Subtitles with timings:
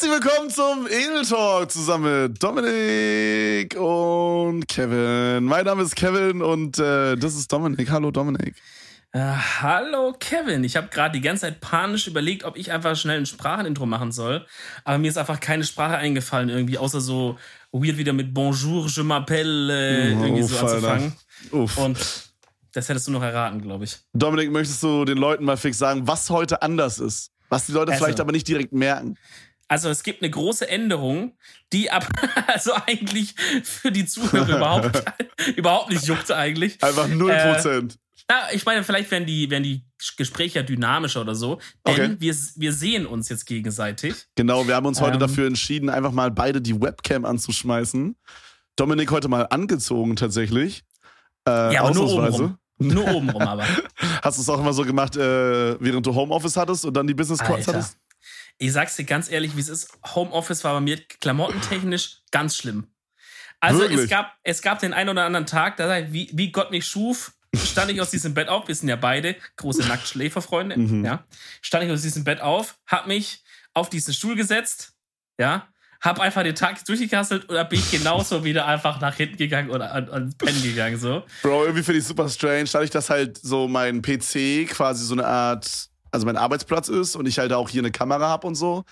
[0.00, 5.44] Herzlich willkommen zum Edel Talk zusammen mit Dominik und Kevin.
[5.44, 7.90] Mein Name ist Kevin und äh, das ist Dominik.
[7.90, 8.54] Hallo Dominik.
[9.12, 10.64] Äh, hallo Kevin.
[10.64, 14.10] Ich habe gerade die ganze Zeit panisch überlegt, ob ich einfach schnell ein Sprachenintro machen
[14.10, 14.46] soll.
[14.84, 17.36] Aber mir ist einfach keine Sprache eingefallen irgendwie, außer so
[17.70, 21.12] weird wieder mit Bonjour, je m'appelle äh, irgendwie Uff, so anzufangen.
[21.50, 21.76] Uff.
[21.76, 21.98] Und
[22.72, 23.98] das hättest du noch erraten, glaube ich.
[24.14, 27.32] Dominik, möchtest du den Leuten mal fix sagen, was heute anders ist?
[27.50, 29.18] Was die Leute also, vielleicht aber nicht direkt merken.
[29.70, 31.32] Also es gibt eine große Änderung,
[31.72, 32.08] die aber
[32.48, 35.04] also eigentlich für die Zuhörer überhaupt,
[35.56, 36.82] überhaupt nicht juckt eigentlich.
[36.82, 37.68] Einfach 0%.
[37.68, 37.88] Äh,
[38.28, 39.84] na, ich meine, vielleicht werden die, werden die
[40.16, 41.60] Gespräche dynamischer oder so.
[41.86, 42.16] Denn okay.
[42.18, 44.14] wir, wir sehen uns jetzt gegenseitig.
[44.34, 48.16] Genau, wir haben uns heute ähm, dafür entschieden, einfach mal beide die Webcam anzuschmeißen.
[48.74, 50.82] Dominik heute mal angezogen tatsächlich.
[51.46, 52.58] Äh, ja, aber nur oben rum.
[52.78, 53.64] Nur oben rum aber.
[54.22, 57.14] Hast du es auch immer so gemacht, äh, während du Homeoffice hattest und dann die
[57.14, 57.96] Business Calls hattest?
[58.62, 59.90] Ich sag's dir ganz ehrlich, wie es ist.
[60.14, 62.88] Homeoffice war bei mir klamottentechnisch ganz schlimm.
[63.58, 66.86] Also es gab, es gab den einen oder anderen Tag, da wie, wie Gott mich
[66.86, 68.68] schuf, stand ich aus diesem Bett auf.
[68.68, 70.76] Wir sind ja beide große Nacktschläferfreunde.
[70.80, 71.04] Mhm.
[71.04, 71.24] Ja,
[71.62, 74.92] stand ich aus diesem Bett auf, hab mich auf diesen Stuhl gesetzt,
[75.38, 75.66] ja,
[76.00, 79.92] hab einfach den Tag durchgekasselt oder bin ich genauso wieder einfach nach hinten gegangen oder
[79.92, 81.24] an, ans Pennen gegangen, so.
[81.42, 85.26] Bro, irgendwie finde ich super strange, dadurch, dass halt so mein PC quasi so eine
[85.26, 88.84] Art, also mein Arbeitsplatz ist und ich halt auch hier eine Kamera habe und so,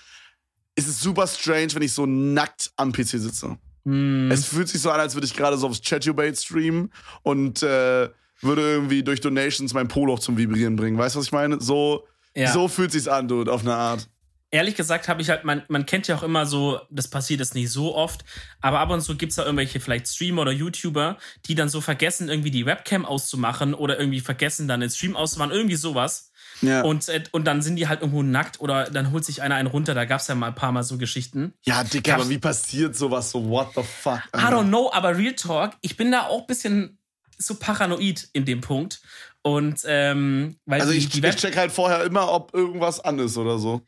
[0.75, 3.57] ist es super strange, wenn ich so nackt am PC sitze.
[3.83, 4.31] Mm.
[4.31, 6.91] Es fühlt sich so an, als würde ich gerade so aufs Chatubate streamen
[7.23, 8.09] und äh,
[8.41, 10.97] würde irgendwie durch Donations mein Polo zum Vibrieren bringen.
[10.97, 11.59] Weißt du, was ich meine?
[11.59, 12.51] So, ja.
[12.51, 14.07] so fühlt sich's an, dude, auf eine Art.
[14.51, 17.53] Ehrlich gesagt habe ich halt, man, man kennt ja auch immer so, das passiert jetzt
[17.53, 18.25] nicht so oft,
[18.61, 22.29] aber ab und zu gibt's da irgendwelche vielleicht Streamer oder YouTuber, die dann so vergessen,
[22.29, 26.28] irgendwie die Webcam auszumachen oder irgendwie vergessen, dann den Stream auszumachen, irgendwie sowas.
[26.61, 26.81] Ja.
[26.81, 29.67] Und, äh, und dann sind die halt irgendwo nackt oder dann holt sich einer einen
[29.67, 29.93] runter.
[29.93, 31.53] Da gab's ja mal ein paar Mal so Geschichten.
[31.63, 33.49] Ja, Dicker, aber wie passiert sowas so?
[33.49, 34.21] What the fuck?
[34.35, 36.99] I don't know, aber Real Talk, ich bin da auch ein bisschen
[37.37, 39.01] so paranoid in dem Punkt.
[39.41, 43.37] Und ähm, weil also ich, die ich check halt vorher immer, ob irgendwas an ist
[43.37, 43.81] oder so.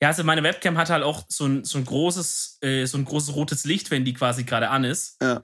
[0.00, 3.04] Ja, also meine Webcam hat halt auch so ein, so ein großes, äh, so ein
[3.04, 5.16] großes rotes Licht, wenn die quasi gerade an ist.
[5.22, 5.42] Ja.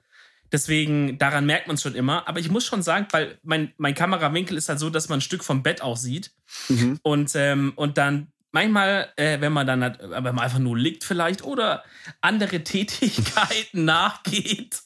[0.51, 2.27] Deswegen, daran merkt man es schon immer.
[2.27, 5.21] Aber ich muss schon sagen, weil mein, mein Kamerawinkel ist halt so, dass man ein
[5.21, 6.31] Stück vom Bett auch sieht.
[6.67, 6.99] Mhm.
[7.03, 11.03] Und, ähm, und dann manchmal, äh, wenn man dann halt, wenn man einfach nur liegt
[11.03, 11.83] vielleicht oder
[12.19, 14.81] andere Tätigkeiten nachgeht,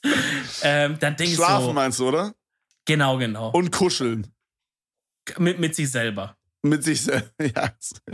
[0.61, 1.43] ähm, dann denke ich so.
[1.43, 2.33] Schlafen meinst du, oder?
[2.85, 3.49] Genau, genau.
[3.49, 4.27] Und kuscheln.
[5.37, 6.37] Mit, mit sich selber.
[6.61, 7.71] Mit sich selber, ja.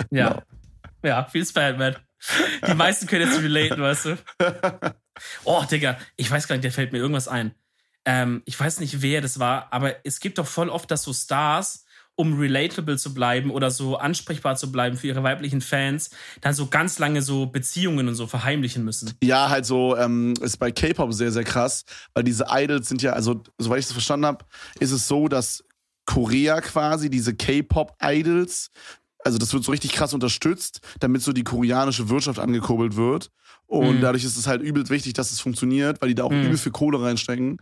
[0.09, 0.29] Ja.
[0.29, 0.41] Genau.
[1.03, 1.95] Ja, viel Spider-Man.
[2.67, 4.17] Die meisten können jetzt relaten, weißt du?
[5.43, 7.53] Oh, Digga, ich weiß gar nicht, der fällt mir irgendwas ein.
[8.05, 11.13] Ähm, ich weiß nicht, wer das war, aber es gibt doch voll oft, dass so
[11.13, 16.09] Stars, um relatable zu bleiben oder so ansprechbar zu bleiben für ihre weiblichen Fans,
[16.41, 19.13] dann so ganz lange so Beziehungen und so verheimlichen müssen.
[19.23, 23.13] Ja, halt so, ähm, ist bei K-Pop sehr, sehr krass, weil diese Idols sind ja,
[23.13, 24.45] also, soweit ich das verstanden habe,
[24.79, 25.63] ist es so, dass
[26.05, 28.71] Korea quasi diese K-Pop-Idols
[29.23, 33.29] also das wird so richtig krass unterstützt, damit so die koreanische Wirtschaft angekurbelt wird.
[33.67, 34.01] Und mhm.
[34.01, 36.45] dadurch ist es halt übel wichtig, dass es funktioniert, weil die da auch mhm.
[36.45, 37.57] übel viel Kohle reinstecken.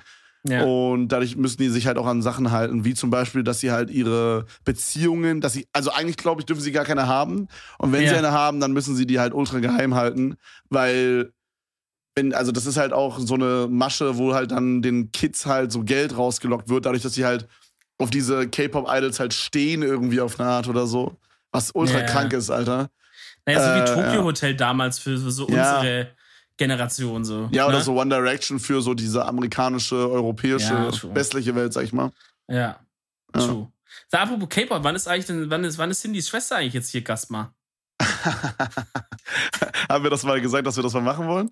[0.48, 0.64] Ja.
[0.64, 3.72] Und dadurch müssen die sich halt auch an Sachen halten, wie zum Beispiel, dass sie
[3.72, 7.48] halt ihre Beziehungen, dass sie, also eigentlich glaube ich, dürfen sie gar keine haben.
[7.78, 8.10] Und wenn ja.
[8.10, 10.38] sie eine haben, dann müssen sie die halt ultra geheim halten,
[10.70, 11.34] weil,
[12.16, 15.74] wenn, also das ist halt auch so eine Masche, wo halt dann den Kids halt
[15.74, 17.48] so Geld rausgelockt wird, dadurch, dass sie halt
[17.98, 21.18] auf diese K-Pop-Idols halt stehen irgendwie auf eine Art oder so.
[21.52, 22.06] Was ultra ja.
[22.06, 22.90] krank ist, Alter.
[23.46, 26.12] Naja, so wie äh, Tokyo Hotel damals für so unsere
[26.58, 27.50] Generation so.
[27.52, 27.70] Ja, ne?
[27.70, 32.12] oder so One Direction für so diese amerikanische, europäische, ja, westliche Welt, sag ich mal.
[32.48, 32.56] Ja.
[32.58, 32.80] ja.
[33.34, 33.72] True.
[34.08, 36.90] Sag, apropos K-Pop, wann ist eigentlich denn, wann ist, wann ist Cindys Schwester eigentlich jetzt
[36.90, 37.54] hier Gast mal?
[39.90, 41.50] Haben wir das mal gesagt, dass wir das mal machen wollen?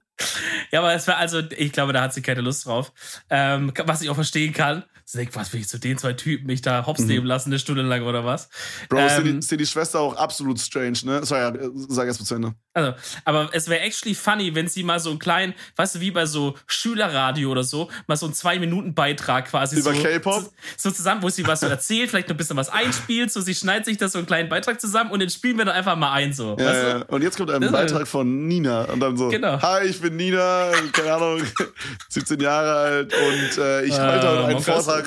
[0.71, 2.91] Ja, aber es war also, ich glaube, da hat sie keine Lust drauf.
[3.29, 4.83] Ähm, was ich auch verstehen kann.
[5.09, 7.07] Sie denkt, was will ich zu den zwei Typen mich da hops mhm.
[7.07, 8.49] nehmen lassen, eine Stunde lang oder was?
[8.89, 11.25] Bro, ähm, ist, die, die Schwester auch absolut strange, ne?
[11.25, 12.55] Sorry, sag erst mal zu Ende.
[12.73, 12.93] Also,
[13.23, 16.25] aber es wäre actually funny, wenn sie mal so einen kleinen, weißt du, wie bei
[16.25, 20.51] so Schülerradio oder so, mal so einen Zwei-Minuten-Beitrag quasi Über so, K-Pop?
[20.75, 23.55] So zusammen, wo sie was so erzählt, vielleicht noch ein bisschen was einspielt, so sie
[23.55, 26.11] schneidet sich das so einen kleinen Beitrag zusammen und den spielen wir dann einfach mal
[26.11, 26.55] ein, so.
[26.57, 26.87] Ja, weißt du?
[26.87, 27.05] ja.
[27.07, 29.61] Und jetzt kommt ein das Beitrag von Nina und dann so, genau.
[29.61, 31.41] hi, ich bin Nina, keine Ahnung,
[32.09, 35.05] 17 Jahre alt und äh, ich halte heute einen Vortrag,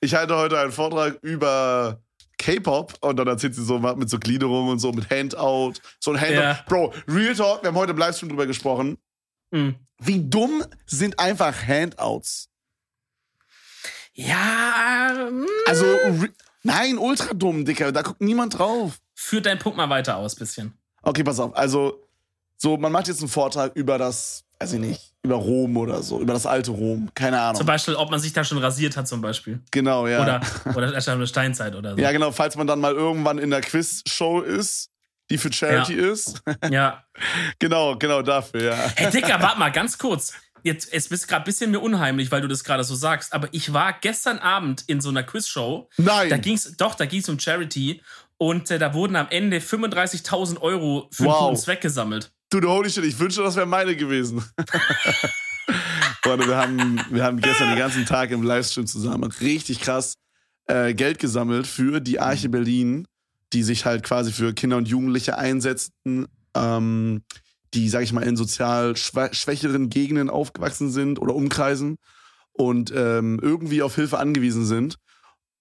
[0.00, 2.00] ich halte heute einen Vortrag über
[2.38, 6.20] K-Pop und dann erzählt sie so mit so Gliederung und so mit Handout, so ein
[6.20, 6.40] Handout.
[6.40, 6.64] Ja.
[6.66, 8.96] Bro, Real Talk, wir haben heute im Livestream drüber gesprochen.
[9.50, 9.74] Mhm.
[9.98, 12.48] Wie dumm sind einfach Handouts?
[14.18, 15.30] Ja.
[15.30, 15.46] Mm.
[15.66, 15.86] Also,
[16.62, 17.92] nein, ultra dumm, Dicker.
[17.92, 18.98] Da guckt niemand drauf.
[19.20, 20.78] Führt deinen Punkt mal weiter aus, bisschen.
[21.02, 21.56] Okay, pass auf.
[21.56, 22.06] Also,
[22.56, 26.20] so, man macht jetzt einen Vortrag über das, weiß ich nicht, über Rom oder so,
[26.20, 27.56] über das alte Rom, keine Ahnung.
[27.56, 29.60] Zum Beispiel, ob man sich da schon rasiert hat, zum Beispiel.
[29.72, 30.22] Genau, ja.
[30.22, 30.40] Oder,
[30.76, 31.98] oder erst eine Steinzeit oder so.
[32.00, 34.90] Ja, genau, falls man dann mal irgendwann in der Quiz-Show ist,
[35.30, 36.12] die für Charity Ja.
[36.12, 36.40] ist.
[36.70, 37.02] Ja.
[37.58, 38.76] genau, genau dafür, ja.
[38.94, 40.32] Hey, Dicker, warte mal ganz kurz.
[40.62, 43.48] Jetzt, es bist gerade ein bisschen mir unheimlich, weil du das gerade so sagst, aber
[43.50, 45.88] ich war gestern Abend in so einer Quizshow.
[45.96, 46.30] Nein.
[46.30, 48.00] Da ging's, doch, da ging es um Charity
[48.38, 51.48] und äh, da wurden am Ende 35.000 Euro für einen Wow.
[51.50, 52.32] guten Zweck gesammelt.
[52.50, 54.42] Du, du holy shit, ich wünschte, das wäre meine gewesen.
[56.22, 60.14] Freunde, wir haben, wir haben gestern den ganzen Tag im Livestream zusammen richtig krass
[60.66, 63.06] äh, Geld gesammelt für die Arche Berlin,
[63.52, 67.22] die sich halt quasi für Kinder und Jugendliche einsetzen, ähm,
[67.74, 71.96] die, sag ich mal, in sozial schwächeren Gegenden aufgewachsen sind oder Umkreisen
[72.52, 74.96] und ähm, irgendwie auf Hilfe angewiesen sind.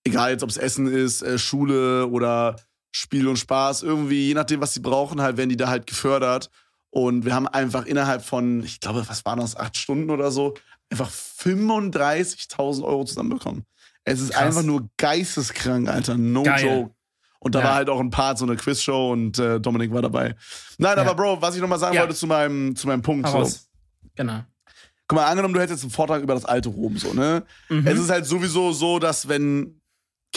[0.07, 2.55] Egal jetzt, ob es Essen ist, äh, Schule oder
[2.91, 6.49] Spiel und Spaß, irgendwie, je nachdem, was sie brauchen, halt, werden die da halt gefördert.
[6.89, 10.55] Und wir haben einfach innerhalb von, ich glaube, was waren das, acht Stunden oder so,
[10.89, 13.65] einfach 35.000 Euro zusammenbekommen.
[14.03, 14.41] Es ist Krass.
[14.43, 16.17] einfach nur geisteskrank, Alter.
[16.17, 16.63] No Geil.
[16.65, 16.91] joke.
[17.39, 17.65] Und da Ja.
[17.65, 20.35] war halt auch ein Part, so eine Quizshow und äh, Dominik war dabei.
[20.77, 21.03] Nein, Ja.
[21.03, 22.01] aber Bro, was ich nochmal sagen Ja.
[22.01, 23.27] wollte zu meinem, zu meinem Punkt.
[23.27, 23.47] So.
[24.15, 24.39] Genau.
[25.07, 27.43] Guck mal, angenommen, du hättest einen Vortrag über das alte Rom, so, ne?
[27.69, 27.85] Mhm.
[27.87, 29.76] Es ist halt sowieso so, dass wenn,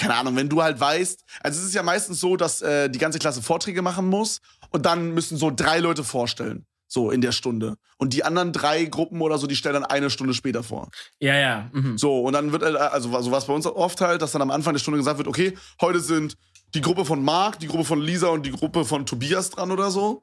[0.00, 2.99] keine Ahnung, wenn du halt weißt, also es ist ja meistens so, dass äh, die
[2.99, 7.32] ganze Klasse Vorträge machen muss und dann müssen so drei Leute vorstellen, so in der
[7.32, 7.76] Stunde.
[7.99, 10.88] Und die anderen drei Gruppen oder so, die stellen dann eine Stunde später vor.
[11.19, 11.70] Ja, ja.
[11.73, 11.99] Mhm.
[11.99, 14.50] So, und dann wird, äh, also so was bei uns oft halt, dass dann am
[14.50, 16.35] Anfang der Stunde gesagt wird, okay, heute sind
[16.75, 19.91] die Gruppe von Marc, die Gruppe von Lisa und die Gruppe von Tobias dran oder
[19.91, 20.23] so.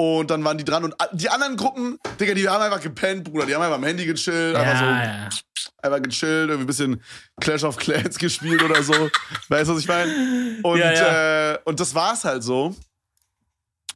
[0.00, 3.46] Und dann waren die dran und die anderen Gruppen, Digga, die haben einfach gepennt, Bruder.
[3.46, 5.28] Die haben einfach am Handy gechillt, einfach so Ja, ja.
[5.82, 7.02] einfach gechillt, irgendwie ein bisschen
[7.40, 8.92] Clash of Clans gespielt oder so.
[9.48, 10.12] weißt du, was ich meine?
[10.62, 11.52] Und, Ja, ja.
[11.54, 12.76] Äh, und das war's halt so.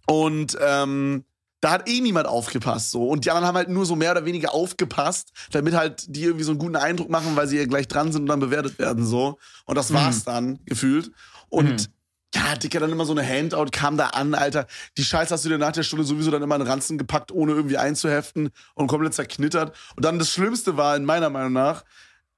[0.06, 1.24] Und ähm,
[1.60, 3.06] da hat eh niemand aufgepasst so.
[3.08, 6.42] Und die anderen haben halt nur so mehr oder weniger aufgepasst, damit halt die irgendwie
[6.44, 9.06] so einen guten Eindruck machen, weil sie ja gleich dran sind und dann bewertet werden
[9.06, 9.38] so.
[9.66, 11.12] Und das war's dann, gefühlt.
[11.48, 11.86] Und Mhm.
[12.34, 14.66] Ja, Dicker, dann immer so eine Handout kam da an, Alter.
[14.96, 17.52] Die Scheiße hast du dir nach der Stunde sowieso dann immer in Ranzen gepackt, ohne
[17.52, 19.76] irgendwie einzuheften und komplett zerknittert.
[19.96, 21.84] Und dann das Schlimmste war, in meiner Meinung nach,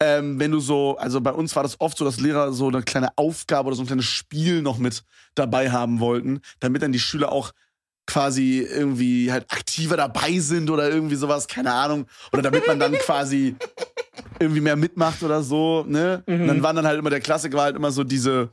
[0.01, 2.83] ähm, wenn du so, also bei uns war das oft so, dass Lehrer so eine
[2.83, 5.05] kleine Aufgabe oder so ein kleines Spiel noch mit
[5.37, 7.53] dabei haben wollten, damit dann die Schüler auch
[8.07, 12.07] quasi irgendwie halt aktiver dabei sind oder irgendwie sowas, keine Ahnung.
[12.33, 13.55] Oder damit man dann quasi
[14.41, 16.23] irgendwie mehr mitmacht oder so, ne?
[16.41, 18.51] Und dann waren dann halt immer, der Klassiker war halt immer so diese,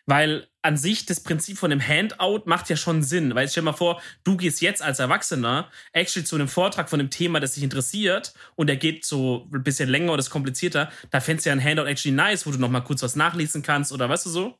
[0.08, 3.34] Weil an sich das Prinzip von einem Handout macht ja schon Sinn.
[3.36, 7.00] Weil stell dir mal vor, du gehst jetzt als Erwachsener actually zu einem Vortrag von
[7.00, 10.92] einem Thema, das dich interessiert und der geht so ein bisschen länger oder ist komplizierter.
[11.12, 13.62] Da fändest du ja ein Handout actually nice, wo du noch mal kurz was nachlesen
[13.64, 14.56] kannst oder weißt du so?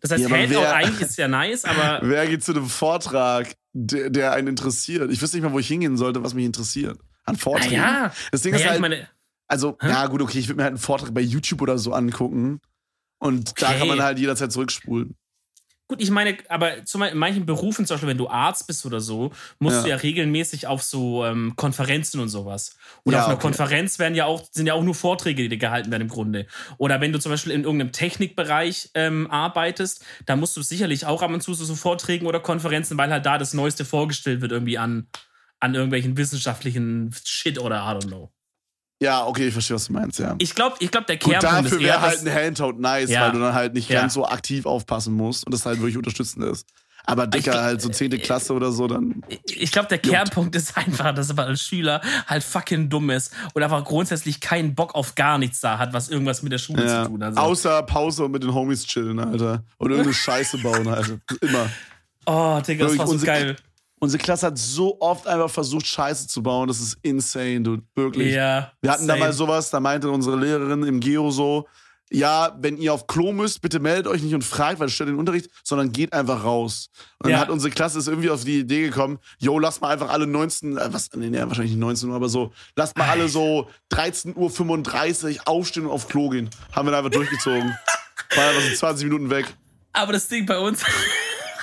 [0.00, 3.54] Das heißt, Ja, Handout wer- eigentlich ist ja nice, aber Wer geht zu einem Vortrag,
[3.72, 5.10] der, der einen interessiert?
[5.10, 6.98] Ich wüsste nicht mal, wo ich hingehen sollte, was mich interessiert.
[7.24, 7.76] An Vorträgen.
[7.80, 8.12] naja.
[8.32, 9.08] Das Ding naja, ist halt,
[9.46, 12.60] Also, ja, gut, okay, ich würde mir halt einen Vortrag bei YouTube oder so angucken.
[13.20, 13.78] Und da Okay.
[13.78, 15.16] kann man halt jederzeit zurückspulen.
[15.88, 18.86] Gut, ich meine, aber zum Beispiel in manchen Berufen, zum Beispiel wenn du Arzt bist
[18.86, 19.82] oder so, musst Ja.
[19.82, 22.76] du ja regelmäßig auf so ähm, Konferenzen und sowas.
[23.04, 23.42] Oder Ja, auf einer okay.
[23.48, 26.46] Konferenz werden ja auch, sind ja auch nur Vorträge, die gehalten werden im Grunde.
[26.78, 31.22] Oder wenn du zum Beispiel in irgendeinem Technikbereich ähm, arbeitest, da musst du sicherlich auch
[31.22, 34.52] ab und zu zu so Vorträgen oder Konferenzen, weil halt da das Neueste vorgestellt wird,
[34.52, 35.08] irgendwie an,
[35.58, 38.30] an irgendwelchen wissenschaftlichen Shit oder I don't know.
[39.02, 40.34] Ja, okay, ich verstehe, was du meinst, ja.
[40.38, 43.08] Ich glaube, ich glaub, der Gut, Kernpunkt dafür ist eher, wäre halt ein Handout nice,
[43.10, 43.22] Ja.
[43.22, 44.00] weil du dann halt nicht Ja.
[44.02, 46.66] ganz so aktiv aufpassen musst und das halt wirklich unterstützend ist.
[47.06, 48.18] Aber Dicker, glaub- halt so 10.
[48.18, 49.22] Klasse oder so, dann.
[49.46, 53.62] ich glaube, der Kernpunkt ist einfach, dass man als Schüler halt fucking dumm ist und
[53.62, 57.04] einfach grundsätzlich keinen Bock auf gar nichts da hat, was irgendwas mit der Schule Ja.
[57.04, 57.30] zu tun hat.
[57.38, 59.64] Also, Außer Pause und mit den Homies chillen, Alter.
[59.78, 61.18] Und irgendeine Scheiße bauen, Alter.
[61.40, 61.70] Immer.
[62.26, 63.56] oh, Digga, das war so geil.
[64.00, 66.66] Unsere Klasse hat so oft einfach versucht, Scheiße zu bauen.
[66.68, 67.82] Das ist insane, dude.
[67.94, 68.34] Wirklich.
[68.34, 68.72] Ja.
[68.80, 69.26] Wir hatten da same.
[69.26, 71.68] mal sowas, da meinte unsere Lehrerin im Geo so,
[72.12, 75.10] ja, wenn ihr auf Klo müsst, bitte meldet euch nicht und fragt, weil es stört
[75.10, 76.88] den Unterricht, sondern geht einfach raus.
[77.18, 77.38] Und dann Ja.
[77.38, 80.76] hat unsere Klasse ist irgendwie auf die Idee gekommen, yo, lasst mal einfach alle 19,
[80.76, 85.36] äh, was, nee, nee, wahrscheinlich nicht 19 Uhr, aber so, lasst mal alle so 13.35
[85.36, 86.50] Uhr aufstehen und auf Klo gehen.
[86.72, 87.76] Haben wir dann einfach durchgezogen.
[88.34, 89.46] War einfach so 20 Minuten weg.
[89.92, 90.82] Aber das Ding bei uns,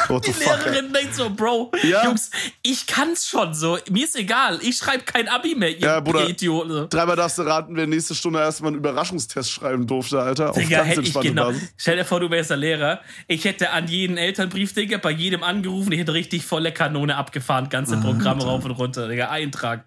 [0.10, 0.32] What die.
[0.32, 2.06] Lehrerin denkt so, Bro, Ja.
[2.06, 2.32] Jungs,
[2.64, 3.78] ich kann's schon so.
[3.90, 4.60] Mir ist egal.
[4.62, 6.24] Ich schreibe kein Abi mehr, ihr, Ja, Bruder.
[6.24, 6.90] ihr Idioten.
[6.90, 10.52] Dreimal darfst du raten, wer nächste Stunde erstmal einen Überraschungstest schreiben durfte, Alter.
[10.52, 11.48] Auf Digga, ganz hätte ich entspannte genau.
[11.48, 11.74] Basis.
[11.78, 13.02] Stell dir vor, du wärst der Lehrer.
[13.28, 15.92] Ich hätte an jeden Elternbrief, Digga, bei jedem angerufen.
[15.92, 19.86] Ich hätte richtig volle Kanone abgefahren, ganze Programme rauf und runter, Digga, Eintrag.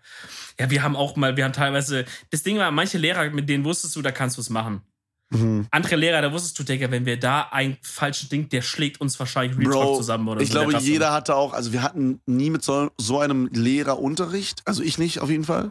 [0.59, 3.65] Ja, wir haben auch mal, wir haben teilweise, das Ding war, manche Lehrer, mit denen
[3.65, 4.83] wusstest du, da kannst du es machen.
[5.31, 5.69] Mhm.
[5.71, 9.19] Andere Lehrer, da wusstest du, Digga, wenn wir da ein falsches Ding, der schlägt uns
[9.21, 10.55] wahrscheinlich Real zusammen oder ich so.
[10.55, 14.83] glaube, jeder hatte auch, also wir hatten nie mit so, so einem Lehrer Unterricht, also
[14.83, 15.71] ich nicht auf jeden Fall,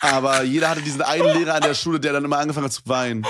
[0.00, 2.82] aber jeder hatte diesen einen Lehrer an der Schule, der dann immer angefangen hat zu
[2.86, 3.24] weinen.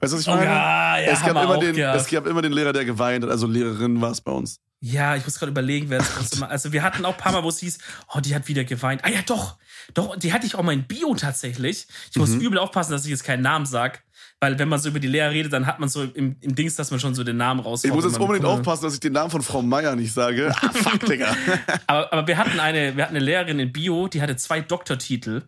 [0.00, 0.46] Weißt du, was ich Oh, meine?
[0.46, 2.00] ja, ja, es, gab immer den, gehabt.
[2.00, 4.58] es gab immer den Lehrer, der geweint hat, also Lehrerin war es bei uns.
[4.82, 6.46] Ja, ich muss gerade überlegen, wer das Mal.
[6.48, 7.76] Also, wir hatten auch ein paar Mal, wo es hieß,
[8.14, 9.04] oh, die hat wieder geweint.
[9.04, 9.58] Ah ja, doch.
[9.92, 11.86] Doch, die hatte ich auch mal in Bio tatsächlich.
[12.10, 12.40] Ich muss Mhm.
[12.40, 14.02] übel aufpassen, dass ich jetzt keinen Namen sag.
[14.42, 16.74] Weil wenn man so über die Lehrer redet, dann hat man so im, im Dings,
[16.74, 17.90] dass man schon so den Namen rauskommt.
[17.90, 20.52] Ich muss jetzt unbedingt aufpassen, dass ich den Namen von Frau Meier nicht sage.
[20.62, 21.34] Ah, fuck, Digga.
[21.86, 25.42] Aber, aber wir hatten eine, wir hatten eine Lehrerin in Bio, die hatte zwei Doktortitel.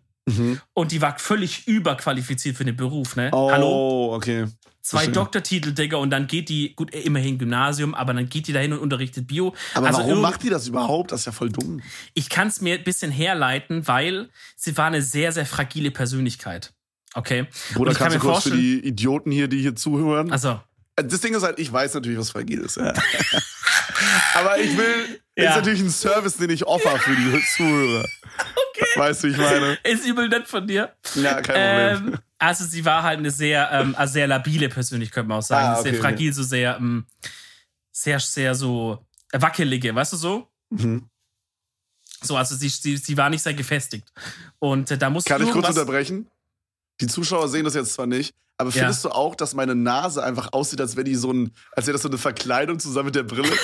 [0.72, 3.26] Und die war völlig überqualifiziert für den Beruf, ne?
[3.26, 3.34] Mhm.
[3.34, 4.14] Oh, Hallo?
[4.14, 4.46] okay.
[4.80, 5.14] Zwei verstehe.
[5.14, 8.80] Doktortitel, Digga, und dann geht die, gut, immerhin Gymnasium, aber dann geht die dahin und
[8.80, 9.54] unterrichtet Bio.
[9.75, 11.12] Aber also warum macht die das überhaupt?
[11.12, 11.82] Das ist ja voll dumm.
[12.14, 16.72] Ich kann es mir ein bisschen herleiten, weil sie war eine sehr, sehr fragile Persönlichkeit.
[17.14, 17.47] Okay.
[17.75, 20.33] Bruder, kannst du kurz für die Idioten hier, die hier zuhören?
[20.33, 20.61] Also,
[20.97, 22.76] Das Ding ist halt, ich weiß natürlich, was fragil ist.
[22.76, 22.92] Ja.
[24.35, 25.50] Aber ich will, Ja.
[25.50, 28.04] ist natürlich ein Service, den ich offer für die Zuhörer.
[28.71, 28.87] okay.
[28.97, 29.78] Weißt du, wie ich meine?
[29.85, 30.92] Ist übel nett von dir.
[31.14, 32.14] Ja, kein Problem.
[32.14, 35.42] Ähm, also, sie war halt eine sehr, ähm, also sehr labile Persönlichkeit, könnte man auch
[35.42, 35.66] sagen.
[35.69, 37.07] Ah, okay, sehr fragil, so sehr, ähm,
[37.92, 40.49] sehr, sehr so wackelige, weißt du so?
[40.71, 41.09] Mhm.
[42.23, 44.07] So, also sie, sie, sie war nicht sehr gefestigt.
[44.59, 46.28] Und äh, da musste Kann ich kurz unterbrechen?
[47.02, 48.76] Die Zuschauer sehen das jetzt zwar nicht, aber Ja.
[48.82, 51.94] findest du auch, dass meine Nase einfach aussieht, als wäre die so ein, als wäre
[51.94, 53.52] das so eine Verkleidung zusammen mit der Brille?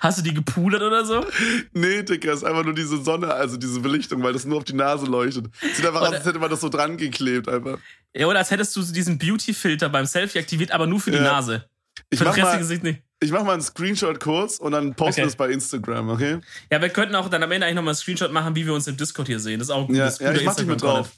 [0.00, 1.24] Hast du die gepudert oder so?
[1.72, 4.72] nee, Dicker, ist einfach nur diese Sonne, also diese Belichtung, weil das nur auf die
[4.72, 5.46] Nase leuchtet.
[5.74, 7.78] Sieht einfach aus, als hätte man das so dran geklebt einfach.
[8.14, 11.24] Ja, oder als hättest du diesen Beauty-Filter beim Selfie aktiviert, aber nur für die Ja.
[11.24, 11.66] Nase.
[12.08, 13.02] Ich Für das mach, Gesicht nicht.
[13.20, 15.30] ich mach mal einen Screenshot kurz und dann posten wir Okay.
[15.30, 16.38] das bei Instagram, okay?
[16.72, 18.86] Ja, wir könnten auch dann am Ende eigentlich nochmal einen Screenshot machen, wie wir uns
[18.86, 19.58] im Discord hier sehen.
[19.58, 21.10] Das ist auch ein Ja, gutes, ja ich mach dich mit drauf.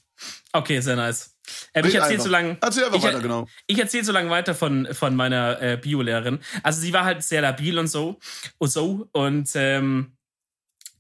[0.53, 1.37] Okay, sehr nice.
[1.75, 2.59] Ähm, ich erzähle so lange.
[2.61, 3.47] Erzähl einfach ich, weiter, genau.
[3.67, 6.41] Ich erzähle so lange weiter von, von meiner äh, Biolehrerin.
[6.63, 8.19] Also sie war halt sehr labil und so
[8.59, 10.17] und so und ähm,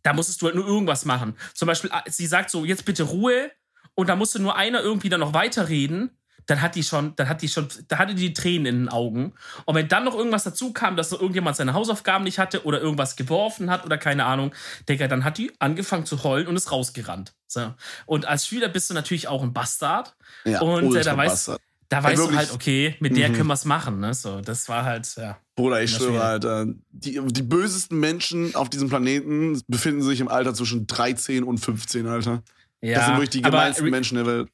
[0.03, 1.37] da musstest du halt nur irgendwas machen.
[1.55, 3.53] Zum Beispiel, ah, sie sagt so, jetzt bitte Ruhe
[3.95, 6.11] und da musste nur einer irgendwie dann noch weiterreden.
[6.47, 9.33] Dann hat die schon, dann hat die schon, da hatte die Tränen in den Augen.
[9.65, 12.81] Und wenn dann noch irgendwas dazu kam, dass so irgendjemand seine Hausaufgaben nicht hatte oder
[12.81, 14.53] irgendwas geworfen hat oder keine Ahnung,
[14.89, 17.35] Digga, dann hat die angefangen zu heulen und ist rausgerannt.
[17.47, 17.73] So.
[18.07, 20.15] Und als Schüler bist du natürlich auch ein Bastard.
[20.45, 21.61] Ja, und äh, da weißt, Bastard.
[21.89, 22.39] da weißt du wirklich.
[22.39, 23.35] halt, okay, mit der Mhm.
[23.35, 24.01] können wir es machen.
[24.01, 24.13] Ne?
[24.15, 25.39] So, das war halt, ja.
[25.55, 26.67] Bruder, ich schwöre, Alter.
[26.91, 32.07] Die, die bösesten Menschen auf diesem Planeten befinden sich im Alter zwischen 13 und 15,
[32.07, 32.43] Alter.
[32.81, 34.49] ja Das sind wirklich die gemeinsten Menschen der Welt.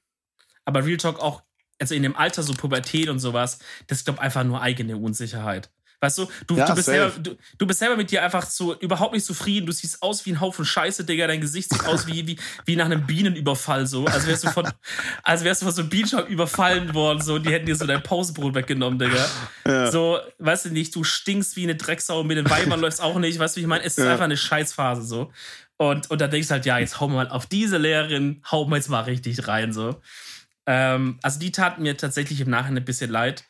[0.64, 1.42] aber Real Talk auch,
[1.80, 5.70] also in dem Alter so Pubertät und sowas, das ist, glaube einfach nur eigene Unsicherheit.
[6.00, 8.72] Weißt du, du, Ja, du, bist selber, du, du bist selber mit dir einfach so
[8.78, 9.66] überhaupt nicht zufrieden.
[9.66, 11.26] Du siehst aus wie ein Haufen Scheiße, Digga.
[11.26, 14.06] Dein Gesicht sieht aus wie, wie, wie nach einem Bienenüberfall, so.
[14.06, 14.70] Als wärst du von,
[15.24, 17.34] als wärst du von so einem Bienenstock überfallen worden, so.
[17.34, 19.28] Und die hätten dir so dein Pausenbrot weggenommen, Digga.
[19.66, 19.90] Ja.
[19.90, 23.36] So, weißt du nicht, du stinkst wie eine Drecksau, mit den Weibern läufst auch nicht,
[23.40, 23.82] weißt du, wie ich meine?
[23.82, 24.12] Es ist Ja.
[24.12, 25.32] einfach eine Scheißphase, so.
[25.78, 28.70] Und, und da denkst du halt, ja, jetzt hauen wir mal auf diese Lehrerin, hauen
[28.70, 30.00] wir jetzt mal richtig rein, so.
[30.70, 33.44] Ähm, also die taten mir tatsächlich im Nachhinein ein bisschen leid.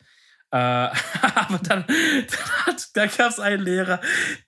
[0.51, 3.99] Äh, aber dann, dann hat, da gab es einen Lehrer,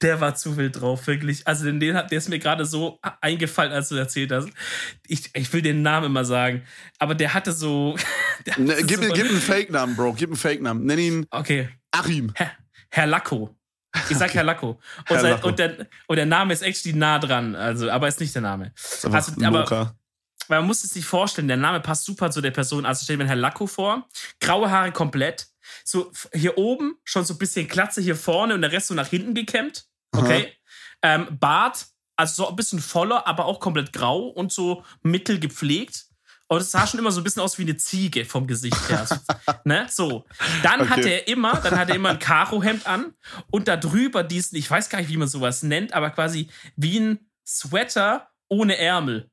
[0.01, 1.46] der war zu wild drauf, wirklich.
[1.46, 4.48] Also den, den hat, der ist mir gerade so eingefallen, als du erzählt hast.
[5.06, 6.63] Ich, ich will den Namen immer sagen,
[6.98, 7.96] aber der hatte so.
[8.48, 10.13] Der Ne, hatte gib, so gib einen Fake-Namen, Bro.
[10.13, 10.84] Gib einen Fake-Namen.
[10.86, 12.32] Nenn ihn okay, Achim.
[12.34, 12.51] Herr,
[12.90, 13.56] Herr Lacko.
[14.10, 14.70] Ich sag Herr Lacko.
[14.72, 15.48] Und, Herr sein, Lacko.
[15.50, 18.72] Und, der, und der Name ist actually nah dran, also, aber ist nicht der Name.
[18.75, 19.96] Ist Also, aber- Moka.
[20.51, 22.86] Weil man muss es sich vorstellen, der Name passt super zu der Person.
[22.86, 24.05] Also stell dir mal Herr Lacko vor,
[24.41, 25.48] graue Haare komplett,
[25.86, 29.08] so hier oben schon so ein bisschen Glatze hier vorne und der Rest so nach
[29.08, 29.86] hinten gekämmt.
[30.13, 30.51] Okay.
[31.03, 31.86] Ähm, Bart,
[32.17, 36.08] also so ein bisschen voller, aber auch komplett grau und so mittel gepflegt.
[36.50, 39.08] Und es sah schon immer so ein bisschen aus wie eine Ziege vom Gesicht her.
[39.08, 39.15] So,
[39.63, 39.88] ne?
[39.89, 40.25] so.
[40.63, 40.89] Dann Okay.
[40.89, 43.13] hatte er immer, dann hatte er immer ein Karohemd an
[43.51, 47.00] und da drüber diesen, ich weiß gar nicht, wie man sowas nennt, aber quasi wie
[47.00, 49.31] ein Sweater ohne Ärmel.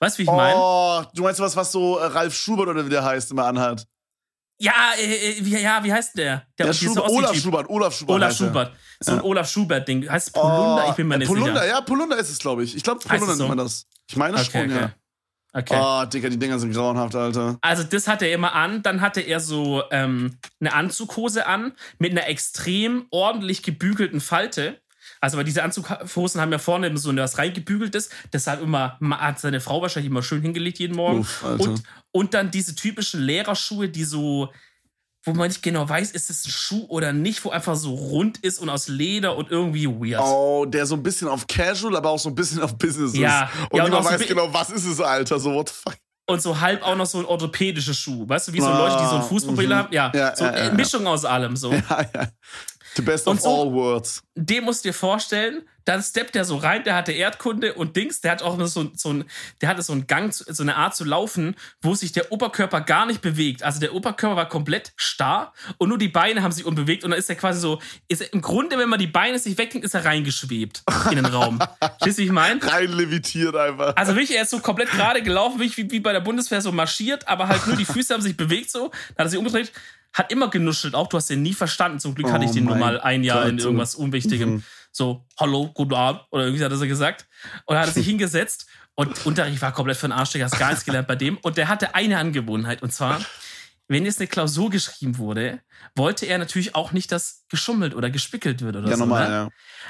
[0.00, 0.58] Weißt du, wie ich meine?
[0.58, 3.86] Oh, du meinst was, was so äh, Ralf Schubert oder wie der heißt, immer anhat?
[4.58, 6.46] Ja, äh, wie, ja, wie heißt der?
[6.58, 8.16] Der, der Schubert, Olaf Schubert, Olaf Schubert.
[8.16, 8.72] Olaf Schubert.
[9.00, 9.24] So ein ja.
[9.24, 10.08] Olaf Schubert-Ding.
[10.08, 10.84] Heißt Polunder?
[10.86, 11.66] Oh, ich bin mir nicht Polunder, sicher.
[11.66, 12.74] ja, Polunder ist es, glaube ich.
[12.74, 13.48] Ich glaube, Polunder nennt so?
[13.48, 13.86] man das.
[14.08, 14.80] Ich meine okay, schon, okay.
[14.80, 14.92] ja.
[15.52, 15.78] Okay.
[15.78, 17.56] Oh, Digga, die Dinger sind grauenhaft, Alter.
[17.62, 18.82] Also, das hatte er immer an.
[18.82, 24.80] Dann hatte er so ähm, eine Anzughose an mit einer extrem ordentlich gebügelten Falte.
[25.20, 28.10] Also, weil diese Anzughosen haben ja vorne so was reingebügeltes.
[28.32, 31.20] Deshalb immer, hat seine Frau wahrscheinlich immer schön hingelegt jeden Morgen.
[31.20, 31.82] Uff, und,
[32.12, 34.52] und dann diese typischen Lehrerschuhe, die so,
[35.24, 38.38] wo man nicht genau weiß, ist es ein Schuh oder nicht, wo einfach so rund
[38.38, 40.22] ist und aus Leder und irgendwie weird.
[40.22, 43.44] Oh, der so ein bisschen auf Casual, aber auch so ein bisschen auf Business ja.
[43.44, 43.70] ist.
[43.70, 45.96] Und ja, niemand weiß so genau, was ist es, Alter, so what the fuck.
[46.28, 48.28] Und so halb auch noch so ein orthopädischer Schuh.
[48.28, 49.74] Weißt du, wie so ah, Leute, die so ein Fußproblem mhm.
[49.74, 49.92] haben?
[49.92, 51.72] Ja, ja so eine Mischung aus allem so.
[51.72, 52.28] Ja, ja.
[52.96, 54.22] The best of so, all worlds.
[54.34, 58.20] Den musst du dir vorstellen, dann steppt der so rein, der hatte Erdkunde und Dings,
[58.20, 59.24] der hat auch so, so ein,
[59.60, 63.06] der hatte so einen Gang, so eine Art zu laufen, wo sich der Oberkörper gar
[63.06, 63.62] nicht bewegt.
[63.62, 67.18] Also der Oberkörper war komplett starr und nur die Beine haben sich unbewegt und dann
[67.18, 69.94] ist er quasi so, ist er, im Grunde, wenn man die Beine sich wegnimmt, ist
[69.94, 71.60] er reingeschwebt in den Raum.
[72.02, 72.60] Schließt ich meine?
[72.62, 73.94] Rein levitiert einfach.
[73.96, 77.28] Also wirklich, er ist so komplett gerade gelaufen, wie, wie bei der Bundeswehr so marschiert,
[77.28, 79.70] aber halt nur die Füße haben sich bewegt so, dann hat er sich umgedreht,
[80.12, 82.00] hat immer genuschelt, auch du hast den nie verstanden.
[82.00, 83.50] Zum Glück oh hatte ich den nur mal ein Jahr Gott.
[83.50, 84.54] in irgendwas Unwichtigem.
[84.54, 84.64] Mhm.
[84.90, 86.22] So, hallo, guten Abend.
[86.30, 87.26] Oder irgendwie hat er so gesagt.
[87.66, 90.70] Und er hat sich hingesetzt und Unterricht war komplett für den Arsch, der hat gar
[90.70, 91.36] nichts gelernt bei dem.
[91.38, 92.82] Und der hatte eine Angewohnheit.
[92.82, 93.20] Und zwar,
[93.88, 95.60] wenn jetzt eine Klausur geschrieben wurde,
[95.94, 99.04] wollte er natürlich auch nicht, dass geschummelt oder gespickelt wird oder ja, so.
[99.04, 99.34] Normal, ne?
[99.34, 99.48] ja.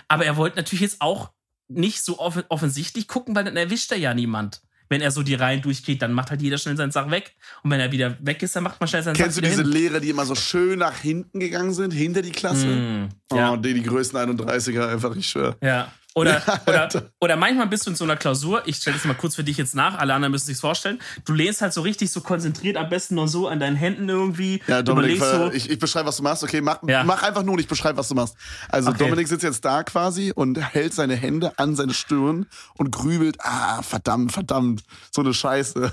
[0.09, 1.31] Aber er wollte natürlich jetzt auch
[1.69, 5.35] nicht so off offensichtlich gucken, weil dann erwischt er ja niemand wenn er so die
[5.35, 7.35] Reihen durchgeht, dann macht halt jeder schnell seine Sachen weg.
[7.63, 9.63] Und wenn er wieder weg ist, dann macht man schnell seine Sachen Kennst du diese
[9.63, 9.71] hin.
[9.71, 12.67] Lehrer, die immer so schön nach hinten gegangen sind, hinter die Klasse?
[12.67, 13.53] Mm, ja.
[13.53, 15.57] Oh, die, die größten 31er, einfach, ich schwöre.
[15.61, 15.93] Ja.
[16.17, 16.89] Oder, oder,
[17.21, 19.59] oder manchmal bist du in so einer Klausur, ich stelle das mal kurz für dich
[19.59, 20.99] jetzt nach, alle anderen müssen sich vorstellen.
[21.27, 24.63] Du lehnst halt so richtig so konzentriert, am besten noch so an deinen Händen irgendwie.
[24.67, 25.53] Ja, Dominik, so.
[25.53, 26.43] ich, ich beschreibe, was du machst.
[26.43, 27.05] Okay, mach, ja.
[27.05, 28.35] mach einfach nur und ich beschreibe, was du machst.
[28.71, 29.05] Also okay.
[29.05, 32.47] Dominik sitzt jetzt da quasi und hält seine Hände an seine Stirn
[32.79, 35.93] und grübelt, ah, verdammt, verdammt, so eine Scheiße.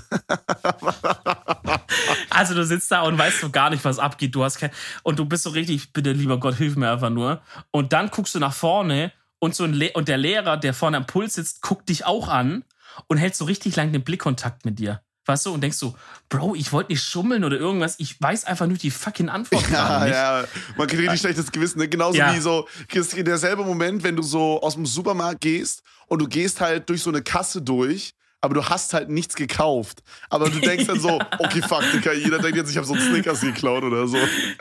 [2.30, 4.34] also du sitzt da und weißt so gar nicht, was abgeht.
[4.34, 4.70] Du hast kein,
[5.02, 7.42] und du bist so richtig, bitte lieber Gott, hilf mir einfach nur.
[7.72, 9.12] Und dann guckst du nach vorne
[9.44, 12.28] und, so ein Le und der Lehrer, der vorne am Puls sitzt, guckt dich auch
[12.28, 12.64] an
[13.08, 15.02] und hält so richtig lang den Blickkontakt mit dir.
[15.26, 15.96] Weißt du, und denkst so,
[16.28, 20.04] Bro, ich wollte nicht schummeln oder irgendwas, ich weiß einfach nur die fucking Antwort ja,
[20.04, 20.14] nicht.
[20.14, 20.44] Ja,
[20.76, 21.78] man kriegt richtig schlechtes Gewissen.
[21.78, 21.88] Ne?
[21.88, 22.34] Genauso ja.
[22.34, 26.88] wie so, derselbe Moment, wenn du so aus dem Supermarkt gehst und du gehst halt
[26.90, 30.02] durch so eine Kasse durch aber du hast halt nichts gekauft.
[30.28, 33.02] Aber du denkst dann so, okay, fuck, Digga, jeder denkt jetzt, ich habe so einen
[33.02, 34.18] Snickers geklaut oder so.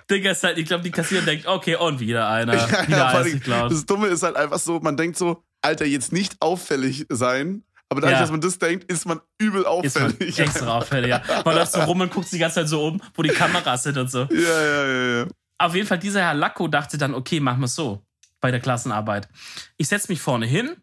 [0.10, 2.56] Digga, ist halt, ich glaube, die Kassiererin denkt, okay, und wieder einer.
[2.56, 3.72] Ja, wieder ja, geklaut.
[3.74, 7.64] Das Dumme ist halt einfach so, man denkt so, Alter, jetzt nicht auffällig sein.
[7.90, 8.22] Aber dadurch, ja.
[8.22, 10.22] dass man das denkt, ist man übel auffällig.
[10.22, 11.22] Ist man extra auffällig, ja.
[11.44, 13.84] Man läuft so rum und guckt sich die ganze Zeit so um, wo die Kameras
[13.84, 14.30] sind und so.
[14.32, 15.28] Ja, ja, ja, ja.
[15.58, 18.02] Auf jeden Fall, dieser Herr Lacko dachte dann, okay, machen wir es so
[18.40, 19.28] bei der Klassenarbeit.
[19.76, 20.78] Ich setze mich vorne hin,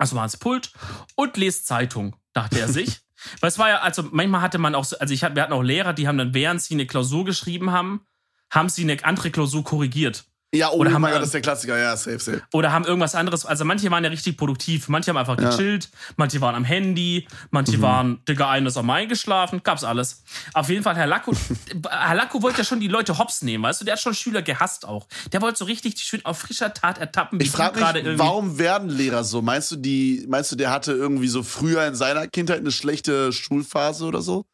[0.00, 0.72] also mal ans Pult
[1.14, 3.00] und lese Zeitung, dachte er sich.
[3.40, 5.52] Weil es war ja, also manchmal hatte man auch, so, also ich hatte, wir hatten
[5.52, 8.06] auch Lehrer, die haben dann, während sie eine Klausur geschrieben haben,
[8.50, 10.24] haben sie eine andere Klausur korrigiert.
[10.52, 12.42] Ja, oh oder haben, das ist der Klassiker, ja, safe, safe.
[12.52, 15.90] Oder haben irgendwas anderes, also manche waren ja richtig produktiv, manche haben einfach gechillt, ja.
[16.16, 17.82] manche waren am Handy, manche mhm.
[17.82, 20.24] waren, Digga, einer ist am eingeschlafen, gab's alles.
[20.52, 21.32] Auf jeden Fall, Herr Lacko,
[21.88, 24.42] Herr Lacko wollte ja schon die Leute hops nehmen, weißt du, der hat schon Schüler
[24.42, 25.06] gehasst auch.
[25.32, 27.38] Der wollte so richtig schön auf frischer Tat ertappen.
[27.38, 28.18] Wie ich frage mich, irgendwie.
[28.18, 29.42] warum werden Lehrer so?
[29.42, 33.32] Meinst du, die, meinst du, der hatte irgendwie so früher in seiner Kindheit eine schlechte
[33.32, 34.46] Schulphase oder so?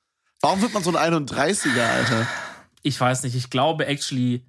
[0.43, 2.27] Warum wird man so ein 31er, Alter?
[2.83, 4.45] Ich weiß nicht, ich glaube actually,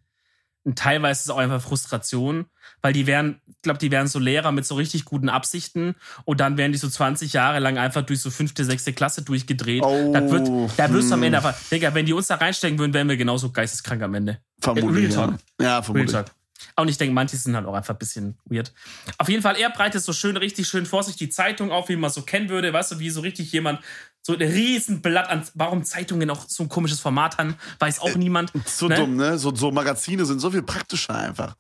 [0.68, 2.46] und teilweise ist es auch einfach Frustration,
[2.82, 6.42] weil die wären, ich glaube, die wären so Lehrer mit so richtig guten Absichten und
[6.42, 9.82] dann wären die so 20 Jahre lang einfach durch so fünfte, sechste Klasse durchgedreht.
[9.82, 11.46] Oh, da, wird, da wirst du am Ende hm.
[11.46, 14.40] einfach, Digga, wenn die uns da reinstecken würden, wären wir genauso geisteskrank am Ende.
[14.60, 15.16] Vermutlich.
[15.16, 16.14] Ja, ja vermutlich.
[16.14, 16.36] Real Talk.
[16.76, 18.74] Und ich denke, manche sind halt auch einfach ein bisschen weird.
[19.18, 21.96] Auf jeden Fall, er breitet so schön, richtig schön vor sich die Zeitung auf, wie
[21.96, 22.74] man so kennen würde.
[22.74, 23.80] Weißt du, wie so richtig jemand
[24.28, 25.48] so ein Riesenblatt an.
[25.54, 28.52] Warum Zeitungen auch so ein komisches Format haben, weiß auch äh, niemand.
[28.66, 28.96] So ne?
[28.96, 29.38] dumm, ne?
[29.38, 31.56] So, so Magazine sind so viel praktischer einfach.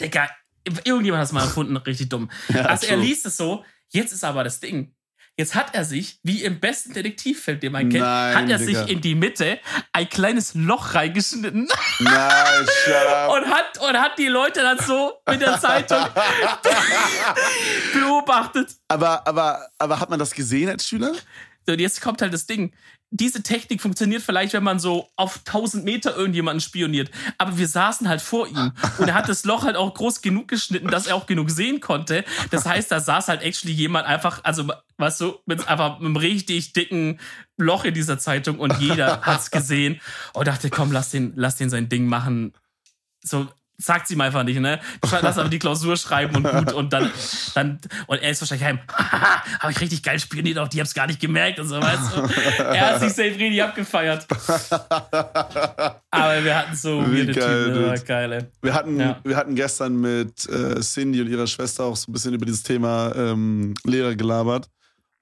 [0.00, 0.28] Digga,
[0.84, 2.30] irgendjemand hat es mal erfunden, richtig dumm.
[2.48, 2.96] Ja, also true.
[2.96, 3.64] er liest es so.
[3.88, 4.94] Jetzt ist aber das Ding.
[5.36, 8.84] Jetzt hat er sich, wie im besten Detektivfilm, den man kennt, Nein, hat er Digga.
[8.84, 9.58] sich in die Mitte
[9.92, 11.68] ein kleines Loch reingeschnitten.
[11.98, 12.66] Nein.
[13.30, 15.98] Und hat, und hat die Leute dann so mit der Zeitung
[17.94, 18.76] beobachtet.
[18.86, 21.14] Aber, aber, aber hat man das gesehen als Schüler?
[21.72, 22.72] Und jetzt kommt halt das Ding.
[23.12, 27.10] diese Technik funktioniert vielleicht, wenn man so auf 1000 Meter irgendjemanden spioniert.
[27.38, 30.46] Aber wir saßen halt vor ihm und er hat das Loch halt auch groß genug
[30.46, 32.24] geschnitten, dass er auch genug sehen konnte.
[32.50, 36.72] Das heißt, da saß halt actually jemand einfach, also, weißt du, mit einfach einem richtig
[36.72, 37.18] dicken
[37.56, 40.00] Loch in dieser Zeitung und jeder hat's gesehen
[40.32, 42.52] und dachte, komm, lass den, lass den sein Ding machen.
[43.22, 43.48] So,
[43.80, 44.78] sagt sie ihm einfach nicht, ne?
[45.22, 47.10] Lass aber die Klausur schreiben und gut und dann,
[47.54, 48.78] dann und er ist wahrscheinlich heim,
[49.60, 52.62] habe ich richtig geil spioniert, auch die hab's gar nicht gemerkt und so, weißt du?
[52.64, 54.26] Er hat sich safe richtig abgefeiert.
[56.10, 58.00] aber wir hatten so Wie weirde geil, Typen, dude.
[58.06, 58.44] geil, ey.
[58.62, 59.18] Wir hatten, Ja.
[59.24, 62.62] wir hatten gestern mit äh, Cindy und ihrer Schwester auch so ein bisschen über dieses
[62.62, 64.68] Thema ähm, Lehrer gelabert.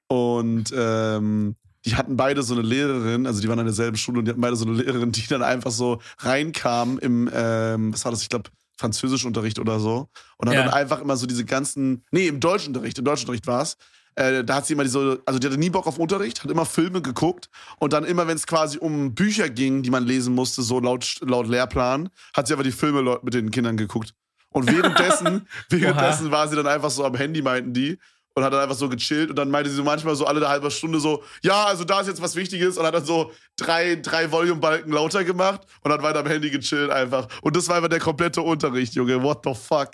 [0.08, 1.54] Und ähm,
[1.88, 4.40] die hatten beide so eine Lehrerin, also die waren an derselben Schule und die hatten
[4.40, 8.28] beide so eine Lehrerin, die dann einfach so reinkam im, ähm, was war das, ich
[8.28, 10.08] glaube, Französischunterricht oder so.
[10.36, 10.64] Und hat Ja.
[10.64, 13.76] dann einfach immer so diese ganzen, nee, im Deutschunterricht, im Deutschunterricht war es.
[14.14, 16.64] Äh, da hat sie immer diese, also die hatte nie Bock auf Unterricht, hat immer
[16.66, 17.48] Filme geguckt
[17.78, 21.18] und dann immer, wenn es quasi um Bücher ging, die man lesen musste, so laut,
[21.22, 24.14] laut Lehrplan, hat sie aber die Filme mit den Kindern geguckt.
[24.50, 27.98] Und währenddessen, währenddessen war sie dann einfach so am Handy, meinten die.
[28.38, 30.48] Und hat dann einfach so gechillt und dann meinte sie so manchmal so alle eine
[30.48, 33.96] halbe Stunde so, ja, also da ist jetzt was Wichtiges und hat dann so drei,
[33.96, 37.26] drei Volume-Balken lauter gemacht und hat weiter am Handy gechillt einfach.
[37.42, 39.20] Und das war einfach der komplette Unterricht, Junge.
[39.20, 39.90] What the fuck?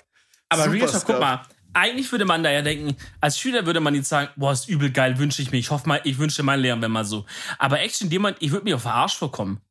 [0.50, 1.40] Aber Real Talk, guck mal,
[1.72, 4.90] eigentlich würde man da ja denken, als Schüler würde man jetzt sagen, boah, ist übel
[4.90, 5.56] geil, wünsche ich mir.
[5.56, 7.24] Ich hoffe mal, ich wünschte meinen Lehrern wäre mal so.
[7.58, 9.62] Aber Action, jemand, ich würde mir auf den Arsch vorkommen.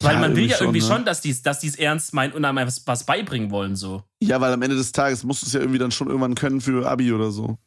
[0.00, 0.94] Weil Ja, man will ja irgendwie schon, ne?
[0.96, 4.04] schon, dass die es dass die's ernst meinen und einem was, was beibringen wollen, so.
[4.20, 6.60] Ja, weil am Ende des Tages musst du es ja irgendwie dann schon irgendwann können
[6.60, 7.58] für Abi oder so.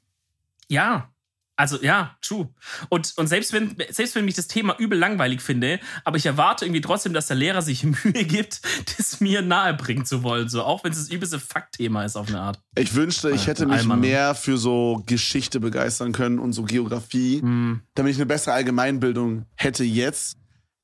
[0.69, 1.11] Ja.
[1.55, 2.47] Also ja, true.
[2.87, 6.63] Und, und selbst, wenn, selbst wenn mich das Thema übel langweilig finde, aber ich erwarte
[6.63, 8.61] irgendwie trotzdem, dass der Lehrer sich Mühe gibt,
[8.97, 10.47] das mir nahebringen zu wollen.
[10.47, 12.61] So, auch wenn es das übelste Faktthema ist auf eine Art.
[12.77, 17.41] Ich wünschte, ich Ja, hätte mich mehr für so Geschichte begeistern können und so Geografie,
[17.41, 17.81] Hm.
[17.93, 20.37] damit ich eine bessere Allgemeinbildung hätte jetzt.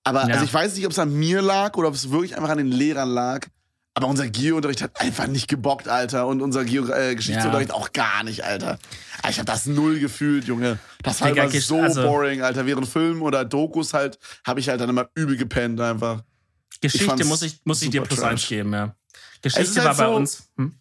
[0.04, 0.34] Aber Ja.
[0.34, 2.58] also ich weiß nicht, ob es an mir lag oder ob es wirklich einfach an
[2.58, 3.48] den Lehrern lag.
[3.98, 6.28] Aber unser Geo-Unterricht hat einfach nicht gebockt, Alter.
[6.28, 8.78] Und unser Geo äh, Geschichtsunterricht auch gar nicht, Alter.
[9.30, 10.80] Ich habe das null gefühlt, Junge.
[11.02, 12.66] Das war immer so also- boring, Alter.
[12.66, 16.24] Während Filmen oder Dokus halt, habe ich halt dann immer übel gepennt einfach.
[16.82, 18.32] Geschichte fand's muss ich, muss ich dir plus trash.
[18.32, 18.94] eins geben, ja.
[19.42, 20.44] Es Geschichte halt war bei so- uns.
[20.58, 20.74] Hm?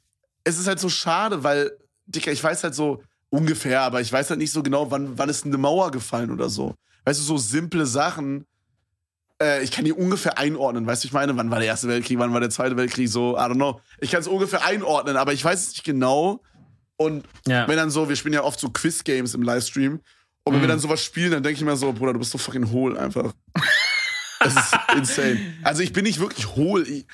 [0.43, 1.71] es ist halt so schade, weil,
[2.07, 5.29] Dicker, ich weiß halt so ungefähr, aber ich weiß halt nicht so genau, wann, wann
[5.29, 6.75] ist eine Mauer gefallen oder so.
[7.05, 8.45] Weißt du, so simple Sachen,
[9.43, 10.87] äh, ich kann die ungefähr einordnen.
[10.87, 13.37] Weißt du, ich meine, wann war der Erste Weltkrieg, wann war der Zweite Weltkrieg, so,
[13.37, 13.81] I don't know.
[14.01, 16.41] Ich kann es ungefähr einordnen, aber ich weiß es nicht genau.
[16.97, 17.67] Und Ja.
[17.69, 20.01] wenn dann so, wir spielen ja oft so Quiz-Games im Livestream,
[20.47, 20.73] und wenn wir Mhm.
[20.73, 23.33] dann sowas spielen, dann denke ich mir so, Bruder, du bist so fucking hohl einfach.
[24.41, 25.41] Das ist insane.
[25.63, 26.87] Also ich bin nicht wirklich hohl.
[26.87, 27.07] Ich,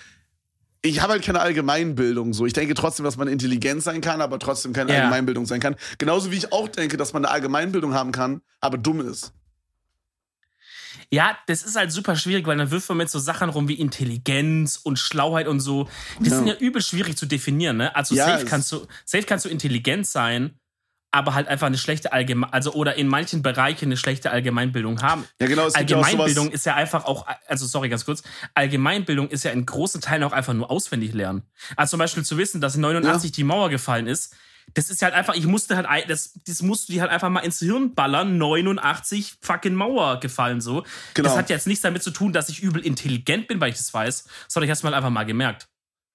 [0.82, 2.44] ich habe halt keine Allgemeinbildung so.
[2.44, 4.98] Ich denke trotzdem, dass man intelligent sein kann, aber trotzdem keine Ja.
[4.98, 5.76] Allgemeinbildung sein kann.
[5.98, 9.32] Genauso wie ich auch denke, dass man eine Allgemeinbildung haben kann, aber dumm ist.
[11.12, 13.74] Ja, das ist halt super schwierig, weil dann wirft man mit so Sachen rum wie
[13.74, 15.88] Intelligenz und Schlauheit und so.
[16.20, 16.36] Das Ja.
[16.38, 17.94] sind ja übel schwierig zu definieren, ne?
[17.96, 20.54] Also Ja, safe kannst du, safe kannst du intelligent sein,
[21.12, 25.24] aber halt einfach eine schlechte Allgemein, also oder in manchen Bereichen eine schlechte Allgemeinbildung haben.
[25.40, 25.66] Ja, genau.
[25.66, 28.22] Ja Allgemeinbildung sowas, ist ja einfach auch, also sorry, ganz kurz,
[28.54, 31.42] Allgemeinbildung ist ja in großen Teilen auch einfach nur auswendig lernen.
[31.74, 34.36] Also zum Beispiel zu wissen, dass 89 die Mauer gefallen ist,
[34.74, 37.40] das ist halt einfach, ich musste halt, das, das musst du dir halt einfach mal
[37.40, 40.84] ins Hirn ballern, 89 fucking Mauer gefallen so.
[41.14, 41.28] Genau.
[41.28, 43.92] Das hat jetzt nichts damit zu tun, dass ich übel intelligent bin, weil ich das
[43.92, 45.68] weiß, sondern ich hab's mal einfach mal gemerkt.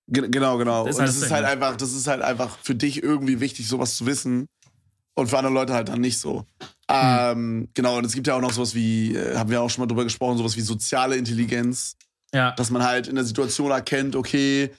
[0.08, 0.86] Ge- Genau, genau.
[0.86, 1.50] Das ist und halt das das ist halt ne?
[1.50, 4.48] einfach, das ist halt einfach für dich irgendwie wichtig, sowas zu wissen.
[5.18, 6.46] Und für andere Leute halt dann nicht so.
[6.90, 9.82] Ähm, genau, und es gibt ja auch noch sowas wie, äh, haben wir auch schon
[9.82, 11.96] mal drüber gesprochen, sowas wie soziale Intelligenz.
[12.34, 12.52] Ja.
[12.52, 14.72] Dass man halt in der Situation erkennt, okay,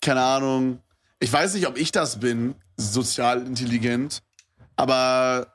[0.00, 0.78] keine Ahnung.
[1.18, 4.20] Ich weiß nicht, ob ich das bin, sozial intelligent,
[4.76, 5.52] aber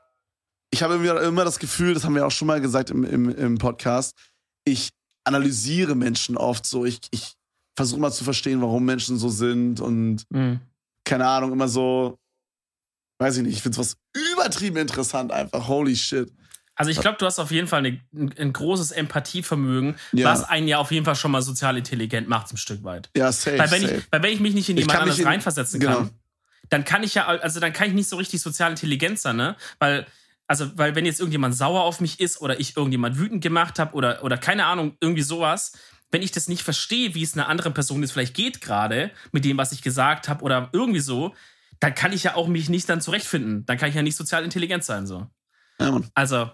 [0.70, 3.28] ich habe immer, immer das Gefühl, das haben wir auch schon mal gesagt im, im,
[3.34, 4.16] im Podcast,
[4.64, 4.90] ich
[5.24, 6.84] analysiere Menschen oft so.
[6.84, 7.34] Ich, ich
[7.76, 10.60] versuche mal zu verstehen, warum Menschen so sind und Mhm.
[11.04, 12.18] keine Ahnung, immer so,
[13.18, 13.96] weiß ich nicht, ich finde es was
[14.32, 15.66] übertrieben interessant einfach.
[15.68, 16.32] Holy shit.
[16.78, 20.30] Also ich glaube, du hast auf jeden Fall eine, ein, ein großes Empathievermögen, Ja.
[20.30, 23.08] was einen ja auf jeden Fall schon mal sozial intelligent macht, ein Stück weit.
[23.16, 23.58] Ja, safe.
[23.58, 23.94] Weil wenn, safe.
[23.96, 25.96] ich, weil wenn ich mich nicht in jemand anderes in- reinversetzen genau.
[25.96, 26.10] kann,
[26.68, 29.56] dann kann ich ja, also dann kann ich nicht so richtig sozial intelligent sein, ne?
[29.78, 30.06] Weil,
[30.46, 33.94] also, weil wenn jetzt irgendjemand sauer auf mich ist oder ich irgendjemand wütend gemacht habe
[33.94, 35.72] oder, oder keine Ahnung, irgendwie sowas,
[36.10, 39.44] wenn ich das nicht verstehe, wie es einer anderen Person jetzt vielleicht geht gerade, mit
[39.44, 41.34] dem, was ich gesagt habe oder irgendwie so,
[41.80, 43.66] dann kann ich ja auch mich nicht dann zurechtfinden.
[43.66, 45.26] Dann kann ich ja nicht sozial intelligent sein, so.
[45.80, 46.00] ja.
[46.14, 46.50] Also,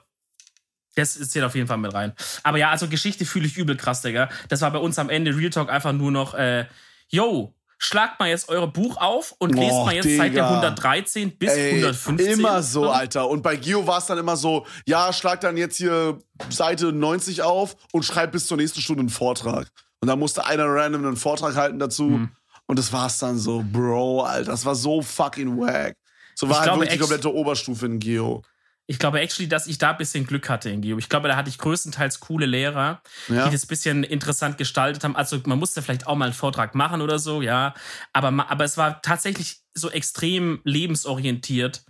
[0.94, 2.12] das zählt auf jeden Fall mit rein.
[2.42, 4.28] Aber ja, also Geschichte fühle ich übel krass, Digga.
[4.48, 6.66] Das war bei uns am Ende Real Talk einfach nur noch, äh,
[7.08, 10.24] yo, schlagt mal jetzt eure Buch auf und lest mal jetzt Digga.
[10.24, 12.38] Seite 113 bis Ey, 115.
[12.38, 13.28] Immer so, Alter.
[13.28, 16.18] Und bei Geo war es dann immer so, ja, schlag dann jetzt hier
[16.48, 19.68] Seite 90 auf und schreib bis zur nächsten Stunde einen Vortrag.
[20.00, 22.04] Und dann musste einer random einen Vortrag halten dazu.
[22.04, 22.30] Mhm.
[22.66, 25.96] Und das war's dann so, Bro, Alter, das war so fucking wack.
[26.36, 28.42] So war Ich halt glaube, wirklich die komplette Oberstufe in Geo.
[28.86, 30.98] Ich glaube actually, dass ich da ein bisschen Glück hatte in Geo.
[30.98, 33.46] Ich glaube, da hatte ich größtenteils coole Lehrer, Ja.
[33.46, 35.14] die das ein bisschen interessant gestaltet haben.
[35.16, 37.74] Also man musste vielleicht auch mal einen Vortrag machen oder so, ja.
[38.12, 41.84] Aber, aber es war tatsächlich so extrem lebensorientiert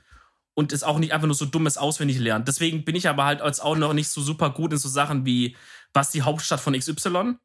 [0.54, 2.44] und ist auch nicht einfach nur so dummes auswendig lernen.
[2.44, 5.24] Deswegen bin ich aber halt als auch noch nicht so super gut in so Sachen
[5.24, 5.56] wie,
[5.94, 7.36] was die Hauptstadt von XY?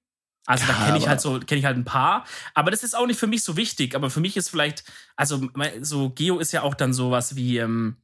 [0.45, 2.25] Also da Ja, kenne ich halt so, kenne ich halt ein paar.
[2.53, 3.95] Aber das ist auch nicht für mich so wichtig.
[3.95, 4.83] Aber für mich ist vielleicht,
[5.15, 5.49] also
[5.81, 7.97] so Geo ist ja auch dann sowas wie, ähm,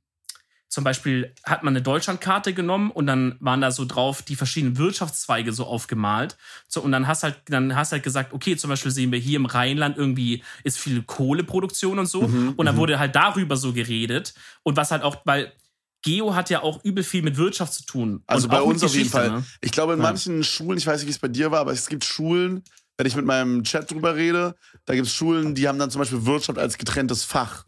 [0.74, 4.80] zum Beispiel hat man eine Deutschlandkarte genommen und dann waren da so drauf die verschiedenen
[4.80, 6.36] Wirtschaftszweige so aufgemalt.
[6.68, 9.36] So, und dann hast halt, dann hast halt gesagt, okay, zum Beispiel sehen wir hier
[9.36, 12.28] im Rheinland irgendwie ist viel Kohleproduktion und so.
[12.28, 14.34] Mhm, und dann wurde halt darüber so geredet.
[14.64, 15.54] Und was halt auch, weil
[16.02, 18.24] Geo hat ja auch übel viel mit Wirtschaft zu tun.
[18.26, 19.30] Also bei uns auf jeden Fall.
[19.30, 19.44] Ne?
[19.62, 20.04] Ich glaube, in Ja.
[20.08, 22.64] manchen Schulen, ich weiß nicht, wie es bei dir war, aber es gibt Schulen,
[22.98, 24.56] wenn ich mit meinem Chat drüber rede,
[24.86, 27.64] da gibt es Schulen, die haben dann zum Beispiel Wirtschaft als getrenntes Fach.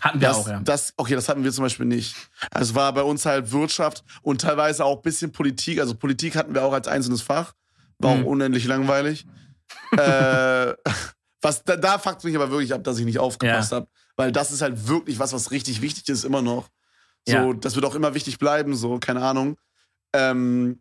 [0.00, 0.60] Hatten wir Das, auch, ja.
[0.60, 2.16] das, okay, das hatten wir zum Beispiel nicht.
[2.50, 5.80] Also es war bei uns halt Wirtschaft und teilweise auch ein bisschen Politik.
[5.80, 7.52] Also Politik hatten wir auch als einzelnes Fach.
[7.98, 8.22] War Mhm.
[8.22, 9.26] auch unendlich langweilig.
[9.92, 10.74] äh,
[11.42, 13.86] was, da, da fuckt mich aber wirklich ab, dass ich nicht aufgepasst habe.
[14.16, 16.68] Weil das ist halt wirklich was, was richtig wichtig ist, immer noch.
[17.26, 17.52] So, Ja.
[17.54, 19.58] das wird auch immer wichtig bleiben, so, keine Ahnung.
[20.12, 20.80] Ähm,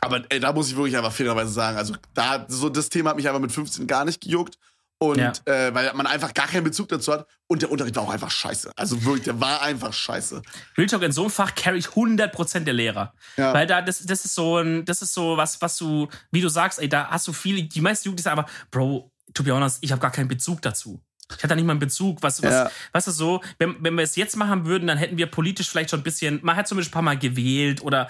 [0.00, 3.16] aber ey, da muss ich wirklich einfach fairerweise sagen, also da, so das Thema hat
[3.16, 4.58] mich einfach mit 15 gar nicht gejuckt.
[4.98, 5.32] Und Ja.
[5.46, 7.26] äh, weil man einfach gar keinen Bezug dazu hat.
[7.46, 8.72] Und der Unterricht war auch einfach scheiße.
[8.76, 10.40] Also wirklich, der war einfach scheiße.
[10.78, 13.12] Real Talk in so einem Fach carryt 100% der Lehrer.
[13.36, 13.52] Ja.
[13.52, 16.48] Weil da, das, das ist so ein, das ist so was, was du, wie du
[16.48, 19.78] sagst, ey, da hast du viele, die meisten Jugendlichen sagen aber, Bro, to be honest,
[19.82, 21.02] ich habe gar keinen Bezug dazu.
[21.30, 22.22] Ich hatte da nicht mal einen Bezug.
[22.22, 22.70] Was, was, Ja.
[22.92, 25.90] was ist so, wenn, wenn wir es jetzt machen würden, dann hätten wir politisch vielleicht
[25.90, 28.08] schon ein bisschen, man hat zumindest ein paar Mal gewählt oder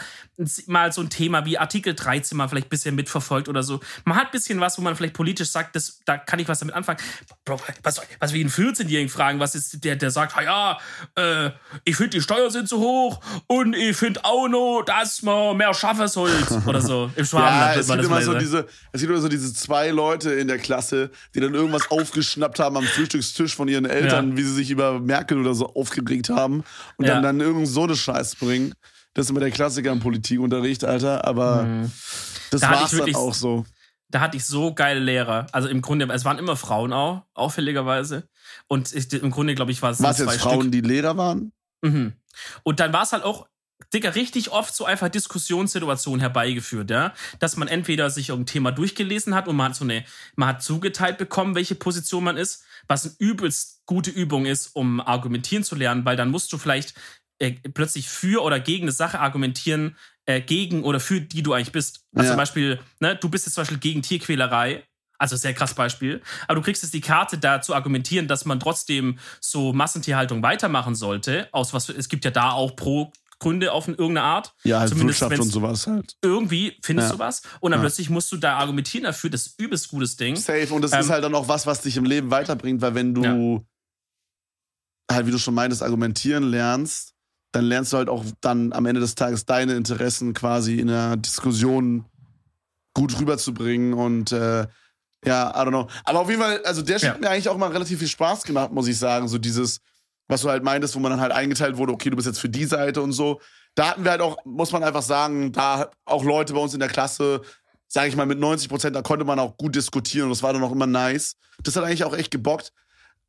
[0.67, 3.81] mal so ein Thema wie Artikel 13 mal vielleicht ein bisschen mitverfolgt oder so.
[4.05, 6.59] Man hat ein bisschen was, wo man vielleicht politisch sagt, das, da kann ich was
[6.59, 6.99] damit anfangen.
[7.45, 10.79] Bro, was, was wir einen 14-Jährigen fragen, was ist der, der sagt, "Ah ja,
[11.47, 11.51] äh,
[11.85, 15.73] ich finde die Steuern sind zu hoch und ich finde auch noch, dass man mehr
[15.75, 17.11] schaffen sollte oder so.
[17.15, 20.49] Im Ja, es gibt immer so diese, es gibt immer so diese zwei Leute in
[20.49, 24.37] der Klasse, die dann irgendwas aufgeschnappt haben am Frühstückstisch von ihren Eltern, Ja.
[24.37, 26.65] wie sie sich über Merkel oder so aufgeregt haben
[26.97, 27.15] und Ja.
[27.15, 28.75] dann dann irgend so eine Scheiße bringen.
[29.15, 31.25] Das ist immer der Klassiker im Politikunterricht, Alter.
[31.27, 31.91] Aber das Mhm.
[32.61, 33.65] Da hatte war's dann auch so.
[34.11, 35.47] da hatte ich so geile Lehrer.
[35.53, 38.29] Also im Grunde, es waren immer Frauen auch, auffälligerweise.
[38.69, 41.53] Und ich, im Grunde, glaube ich, war es Was zwei jetzt Frauen, die Lehrer waren?
[41.83, 42.15] Mhm.
[42.63, 43.47] Und dann war es halt auch,
[43.95, 47.15] Digga, richtig oft so einfach Diskussionssituationen herbeigeführt, ja.
[47.39, 50.05] Dass man entweder sich irgendein Thema durchgelesen hat und man hat so eine,
[50.37, 55.01] man hat zugeteilt bekommen, welche Position man ist, was eine übelst gute Übung ist, um
[55.01, 56.95] argumentieren zu lernen, weil dann musst du vielleicht
[57.39, 61.73] äh, plötzlich für oder gegen eine Sache argumentieren, äh, gegen oder für die du eigentlich
[61.73, 62.05] bist.
[62.15, 62.31] Also Ja.
[62.33, 64.85] zum Beispiel, ne, du bist jetzt zum Beispiel gegen Tierquälerei.
[65.17, 66.21] Also sehr krass Beispiel.
[66.49, 70.97] Aber du kriegst jetzt die Karte da zu argumentieren, dass man trotzdem so Massentierhaltung weitermachen
[70.97, 71.49] sollte.
[71.53, 73.13] Aus was es gibt ja da auch pro
[73.45, 74.55] Gründe auf irgendeine Art.
[74.65, 76.17] Ja, halt Zumindest Wirtschaft und sowas halt.
[76.23, 77.13] Irgendwie findest Ja.
[77.17, 77.85] du was und dann Ja.
[77.85, 79.31] plötzlich musst du da argumentieren dafür.
[79.31, 80.35] Das ist übelst gutes Ding.
[80.37, 80.73] Safe.
[80.73, 83.15] Und das Ähm, ist halt dann auch was, was dich im Leben weiterbringt, weil wenn
[83.15, 83.65] du
[85.11, 87.13] halt, wie du schon meintest, argumentieren lernst,
[87.53, 91.17] dann lernst du halt auch dann am Ende des Tages deine Interessen quasi in der
[91.17, 92.05] Diskussion
[92.95, 94.67] gut rüberzubringen und äh,
[95.27, 95.89] ja, I don't know.
[96.05, 97.15] Aber auf jeden Fall, also der Shit Ja.
[97.15, 99.29] hat mir eigentlich auch mal relativ viel Spaß gemacht, muss ich sagen.
[99.29, 99.81] So dieses,
[100.29, 102.49] was du halt meintest, wo man dann halt eingeteilt wurde, okay, du bist jetzt für
[102.49, 103.41] die Seite und so.
[103.75, 106.81] Da hatten wir halt auch, muss man einfach sagen, da auch Leute bei uns in
[106.81, 107.43] der Klasse,
[107.89, 110.53] sage ich mal, mit 90 Prozent, da konnte man auch gut diskutieren und das war
[110.53, 111.37] dann auch immer nice.
[111.63, 112.73] Das hat eigentlich auch echt gebockt.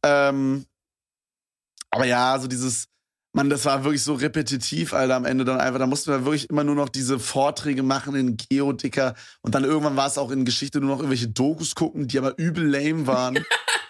[0.03, 0.65] Ähm,
[1.89, 2.87] aber ja, so dieses,
[3.35, 5.77] Mann, das war wirklich so repetitiv, Alter, am Ende dann einfach.
[5.77, 9.13] Da mussten wir wirklich immer nur noch diese Vorträge machen in Geo, Dicker.
[9.41, 12.37] Und dann irgendwann war es auch in Geschichte nur noch irgendwelche Dokus gucken, die aber
[12.37, 13.43] übel lame waren.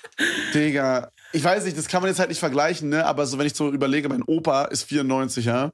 [0.55, 1.11] Digga.
[1.35, 3.05] Ich weiß nicht, das kann man jetzt halt nicht vergleichen, ne?
[3.05, 5.71] Aber so, wenn ich so überlege, mein Opa ist 94, ja.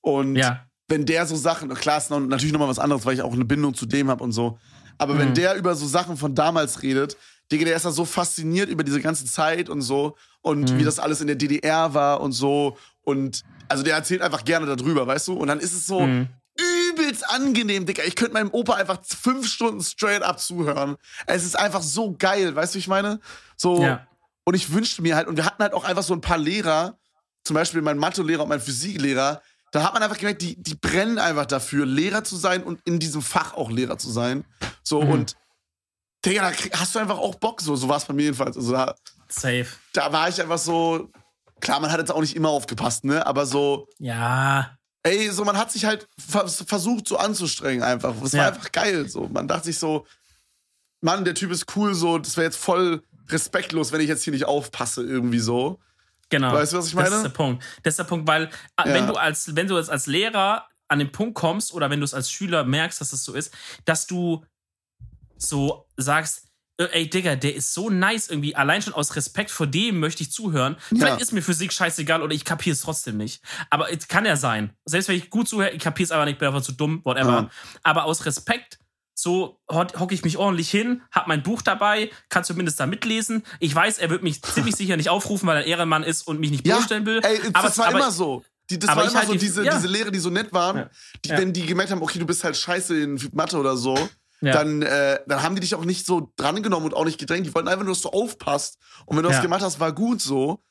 [0.00, 0.66] Und Ja.
[0.88, 3.44] wenn der so Sachen, klar ist noch, natürlich nochmal was anderes, weil ich auch eine
[3.44, 4.58] Bindung zu dem habe und so.
[4.98, 5.34] Aber wenn Mhm.
[5.34, 7.16] der über so Sachen von damals redet,
[7.52, 10.78] Digga, der ist da so fasziniert über diese ganze Zeit und so und Mhm.
[10.78, 12.76] wie das alles in der DDR war und so.
[13.02, 15.34] Und also der erzählt einfach gerne darüber, weißt du?
[15.34, 16.28] Und dann ist es so Mhm.
[16.90, 18.02] übelst angenehm, Digga.
[18.04, 20.96] Ich könnte meinem Opa einfach fünf Stunden straight up zuhören.
[21.26, 23.20] Es ist einfach so geil, weißt du, wie ich meine?
[23.56, 23.82] So.
[23.82, 24.06] Ja.
[24.44, 26.98] Und ich wünschte mir halt, und wir hatten halt auch einfach so ein paar Lehrer,
[27.44, 31.18] zum Beispiel mein Mathelehrer und mein Physiklehrer, da hat man einfach gemerkt, die, die brennen
[31.18, 34.44] einfach dafür, Lehrer zu sein und in diesem Fach auch Lehrer zu sein.
[34.82, 35.10] So, Mhm.
[35.10, 35.36] und
[36.24, 38.56] Digga, da hast du einfach auch Bock, so, so war es bei mir jedenfalls.
[38.56, 38.94] Also da,
[39.28, 39.66] Safe.
[39.92, 41.08] Da war ich einfach so,
[41.60, 43.24] klar, man hat jetzt auch nicht immer aufgepasst, ne?
[43.26, 43.86] Aber so.
[43.98, 44.76] Ja.
[45.02, 48.14] Ey, so man hat sich halt versucht, so anzustrengen einfach.
[48.22, 48.40] Es ja.
[48.40, 49.08] war einfach geil.
[49.08, 50.04] So, man dachte sich so,
[51.00, 54.32] Mann, der Typ ist cool, so, das wäre jetzt voll respektlos, wenn ich jetzt hier
[54.32, 55.78] nicht aufpasse, irgendwie so.
[56.30, 56.52] Genau.
[56.52, 57.10] Weißt du, was ich meine?
[57.10, 57.64] Das ist der Punkt.
[57.82, 58.94] Das ist der Punkt, weil ah, ja.
[58.94, 62.04] wenn du als, wenn du jetzt als Lehrer an den Punkt kommst oder wenn du
[62.04, 64.44] es als Schüler merkst, dass es das so ist, dass du
[65.36, 69.66] so sagst, äh, ey Digga, der ist so nice irgendwie, allein schon aus Respekt vor
[69.66, 70.76] dem möchte ich zuhören.
[70.90, 70.98] Ja.
[70.98, 73.42] Vielleicht ist mir Physik scheißegal oder ich kapiere es trotzdem nicht.
[73.68, 74.72] Aber es kann ja sein.
[74.84, 77.30] Selbst wenn ich gut zuhöre, ich kapiere es aber nicht, bin einfach zu dumm, whatever.
[77.30, 77.50] Ja.
[77.82, 78.78] Aber aus Respekt
[79.22, 83.44] so hocke ich mich ordentlich hin, hab mein Buch dabei, kann zumindest da mitlesen.
[83.58, 86.50] Ich weiß, er wird mich ziemlich sicher nicht aufrufen, weil er Ehrenmann ist und mich
[86.50, 87.20] nicht ja, bloßstellen will.
[87.22, 88.44] Ey, das aber, war aber, immer so.
[88.70, 89.74] Die, das war immer halt so, diese, ja.
[89.74, 90.90] diese Lehre, die so nett waren, ja.
[91.24, 93.96] die, wenn die gemerkt haben, okay, du bist halt scheiße in Mathe oder so,
[94.40, 94.52] ja.
[94.52, 97.46] dann, äh, dann haben die dich auch nicht so drangenommen und auch nicht gedrängt.
[97.46, 98.78] Die wollten einfach nur, dass du aufpasst.
[99.06, 99.34] Und wenn du ja.
[99.34, 100.62] das gemacht hast, war gut so.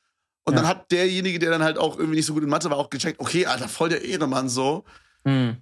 [0.45, 0.61] Und ja.
[0.61, 2.89] dann hat derjenige, der dann halt auch irgendwie nicht so gut in Mathe war, auch
[2.89, 4.85] gecheckt, okay, Alter, voll der Ehremann so.
[5.25, 5.57] Mhm.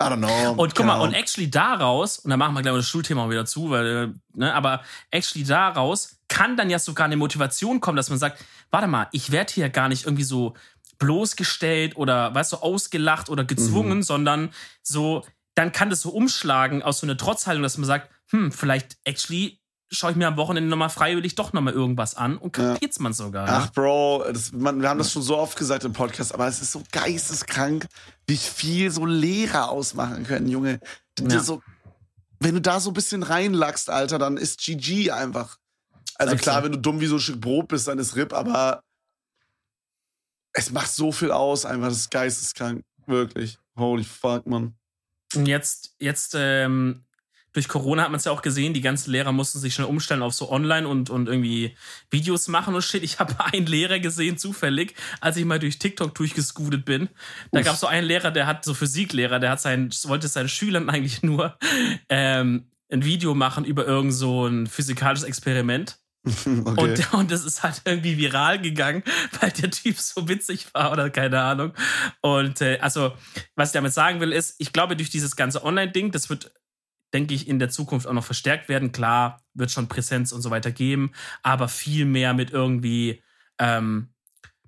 [0.00, 0.52] I don't know.
[0.52, 3.44] Und guck mal, und actually daraus, und dann machen wir gleich mal das Schulthema wieder
[3.44, 8.18] zu, weil, ne, aber actually daraus kann dann ja sogar eine Motivation kommen, dass man
[8.18, 10.54] sagt, warte mal, ich werde hier gar nicht irgendwie so
[10.98, 14.02] bloßgestellt oder, weißt du, ausgelacht oder gezwungen, mhm.
[14.02, 14.50] sondern
[14.82, 18.96] so, dann kann das so umschlagen aus so einer Trotzhaltung, dass man sagt, hm, vielleicht
[19.04, 19.59] actually
[19.90, 23.02] schaue ich mir am Wochenende nochmal freiwillig doch nochmal irgendwas an und kapiert's ja.
[23.02, 23.48] man sogar.
[23.48, 26.62] Ach, Bro, das, man, wir haben das schon so oft gesagt im Podcast, aber es
[26.62, 27.86] ist so geisteskrank,
[28.26, 30.80] wie viel so Lehrer ausmachen können, Junge.
[31.20, 31.40] Ja.
[31.40, 31.62] So,
[32.38, 35.58] wenn du da so ein bisschen reinlachst, Alter, dann ist GG einfach.
[36.16, 36.64] Also klar, so.
[36.64, 38.82] wenn du dumm wie so ein Stück Brot bist, dann ist RIP, aber
[40.52, 42.84] es macht so viel aus, einfach, das ist geisteskrank.
[43.06, 43.58] Wirklich.
[43.76, 44.74] Holy fuck, man.
[45.34, 47.04] Und jetzt, jetzt, ähm,
[47.52, 50.22] durch Corona hat man es ja auch gesehen, die ganzen Lehrer mussten sich schnell umstellen
[50.22, 51.76] auf so online und, und irgendwie
[52.10, 53.02] Videos machen und shit.
[53.02, 57.08] Ich habe einen Lehrer gesehen, zufällig, als ich mal durch TikTok durchgescootet bin.
[57.52, 60.48] Da gab es so einen Lehrer, der hat so Physiklehrer, der hat seinen, wollte seinen
[60.48, 61.56] Schülern eigentlich nur
[62.08, 65.98] ähm, ein Video machen über irgend so ein physikalisches Experiment.
[66.64, 67.04] Okay.
[67.12, 69.02] Und, und das ist halt irgendwie viral gegangen,
[69.40, 71.72] weil der Typ so witzig war oder keine Ahnung.
[72.20, 73.14] Und äh, also,
[73.56, 76.52] was ich damit sagen will, ist, ich glaube, durch dieses ganze Online-Ding, das wird,
[77.12, 78.92] denke ich, in der Zukunft auch noch verstärkt werden.
[78.92, 83.22] Klar, wird schon Präsenz und so weiter geben, aber viel mehr mit irgendwie,
[83.58, 84.08] ähm,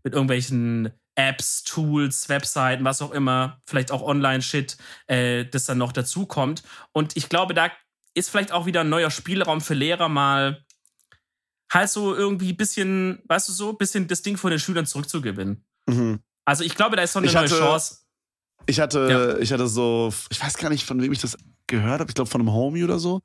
[0.02, 4.76] mit irgendwelchen Apps, Tools, Webseiten, was auch immer, vielleicht auch Online-Shit,
[5.06, 6.62] äh, das dann noch dazukommt.
[6.92, 7.70] Und ich glaube, da
[8.14, 10.64] ist vielleicht auch wieder ein neuer Spielraum für Lehrer mal
[11.72, 14.86] halt so irgendwie ein bisschen, weißt du so, ein bisschen das Ding von den Schülern
[14.86, 15.64] zurückzugewinnen.
[15.86, 16.20] Mhm.
[16.44, 17.98] Also ich glaube, da ist so eine ich neue hatte, Chance.
[18.66, 19.38] Ich hatte, ja.
[19.38, 21.36] ich hatte so, ich weiß gar nicht, von wem ich das
[21.72, 23.22] gehört habe, ich glaube von einem Homie oder so.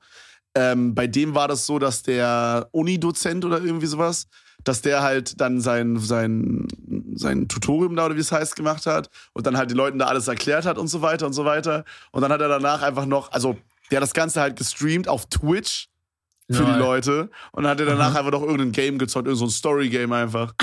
[0.56, 4.28] Ähm, bei dem war das so, dass der Uni-Dozent oder irgendwie sowas,
[4.64, 6.68] dass der halt dann sein, sein,
[7.14, 10.08] sein Tutorium da oder wie es heißt gemacht hat und dann halt den Leuten da
[10.08, 11.86] alles erklärt hat und so weiter und so weiter.
[12.12, 13.56] Und dann hat er danach einfach noch, also
[13.92, 15.90] der hat das Ganze halt gestreamt auf Twitch
[16.50, 16.74] für Nein.
[16.74, 17.30] die Leute.
[17.52, 18.18] Und dann hat er danach mhm.
[18.18, 20.54] einfach noch irgendein Game gezockt, irgendein so Story-Game einfach.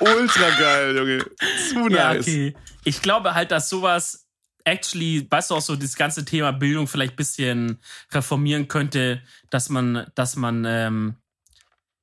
[0.00, 1.24] Ultra geil, Junge.
[1.70, 2.26] Zu nice.
[2.26, 2.54] Ja, okay.
[2.84, 4.25] Ich glaube halt, dass sowas
[4.66, 7.78] actually, weißt du auch so, das ganze Thema Bildung vielleicht ein bisschen
[8.12, 11.14] reformieren könnte, dass man, dass man, ähm,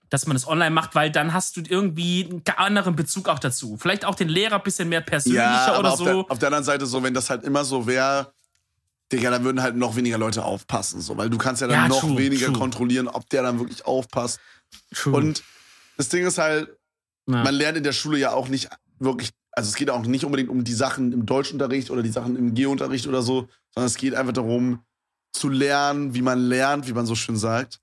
[0.10, 3.78] dass man es online macht, weil dann hast du irgendwie einen anderen Bezug auch dazu.
[3.78, 6.06] Vielleicht auch den Lehrer ein bisschen mehr persönlicher ja, oder auf so.
[6.06, 8.34] Der, auf der anderen Seite so, wenn das halt immer so wäre,
[9.12, 11.88] Digga, da würden halt noch weniger Leute aufpassen, so, weil du kannst ja dann ja,
[11.88, 12.58] noch true, weniger true.
[12.58, 14.40] kontrollieren, ob der dann wirklich aufpasst.
[14.96, 15.14] True.
[15.14, 15.44] Und
[15.98, 16.70] das Ding ist halt,
[17.28, 17.44] ja.
[17.44, 20.50] man lernt in der Schule ja auch nicht wirklich, also es geht auch nicht unbedingt
[20.50, 24.16] um die Sachen im Deutschunterricht oder die Sachen im Gehunterricht oder so, sondern es geht
[24.16, 24.84] einfach darum,
[25.32, 27.80] zu lernen, wie man lernt, wie man so schön sagt.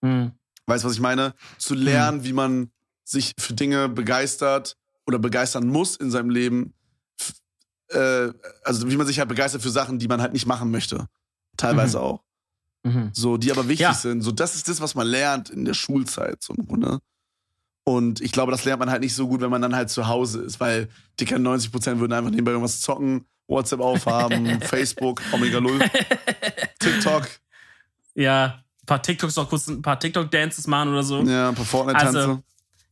[0.00, 0.32] Mhm.
[0.66, 1.34] Weißt du, was ich meine?
[1.58, 2.24] Zu lernen, mhm.
[2.24, 2.70] wie man
[3.04, 6.74] sich für Dinge begeistert oder begeistern muss in seinem Leben
[7.94, 8.32] äh,
[8.64, 11.08] also wie man sich halt begeistert für Sachen, die man halt nicht machen möchte.
[11.56, 12.04] Teilweise mhm.
[12.04, 12.24] auch.
[12.84, 13.10] Mhm.
[13.12, 13.94] So, die aber wichtig ja.
[13.94, 14.22] sind.
[14.22, 16.98] So, das ist das, was man lernt in der Schulzeit, so im Grunde.
[17.84, 20.06] Und ich glaube, das lernt man halt nicht so gut, wenn man dann halt zu
[20.06, 25.60] Hause ist, weil die 90 Prozent würden einfach nebenbei irgendwas zocken, WhatsApp aufhaben, Facebook, Omega
[25.60, 25.80] Null,
[26.78, 27.28] TikTok.
[28.14, 31.22] Ja, ein paar TikToks noch kurz, ein paar TikTok-Dances machen oder so.
[31.22, 32.18] Ja, ein paar Fortnite-Tänze.
[32.18, 32.42] Also,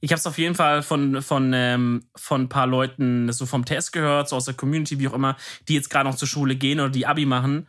[0.01, 3.65] ich habe es auf jeden Fall von, von, ähm, von ein paar Leuten so vom
[3.65, 5.37] Test gehört, so aus der Community, wie auch immer,
[5.69, 7.69] die jetzt gerade noch zur Schule gehen oder die Abi machen,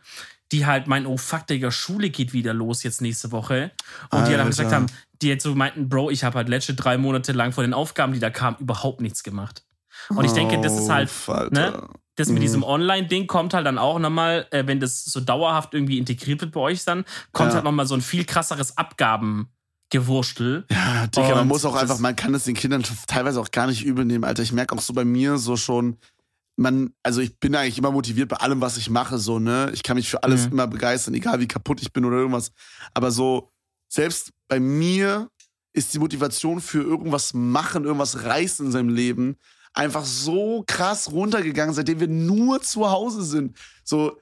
[0.50, 3.70] die halt meinen, oh fuck, Digga, Schule geht wieder los jetzt nächste Woche.
[4.10, 4.30] Und Alter.
[4.30, 4.86] die halt gesagt haben,
[5.22, 8.12] die jetzt so meinten, Bro, ich habe halt letzte drei Monate lang von den Aufgaben,
[8.12, 9.64] die da kamen, überhaupt nichts gemacht.
[10.08, 11.88] Und ich denke, das ist halt, oh, ne?
[12.16, 12.42] das mit mhm.
[12.42, 16.52] diesem Online-Ding kommt halt dann auch nochmal, äh, wenn das so dauerhaft irgendwie integriert wird
[16.52, 17.56] bei euch dann, kommt ja.
[17.56, 20.66] halt nochmal so ein viel krasseres Abgabengewurstel.
[20.70, 23.84] Ja, Digga, man muss auch einfach, man kann es den Kindern teilweise auch gar nicht
[23.84, 24.42] übel nehmen, Alter.
[24.42, 25.98] Ich merke auch so bei mir so schon,
[26.56, 29.70] man, also ich bin eigentlich immer motiviert bei allem, was ich mache, so, ne?
[29.72, 30.52] Ich kann mich für alles mhm.
[30.52, 32.52] immer begeistern, egal wie kaputt ich bin oder irgendwas.
[32.92, 33.51] Aber so,
[33.92, 35.28] selbst bei mir
[35.74, 39.36] ist die Motivation für irgendwas machen, irgendwas reißen in seinem Leben
[39.74, 43.56] einfach so krass runtergegangen, seitdem wir nur zu Hause sind.
[43.84, 44.18] So,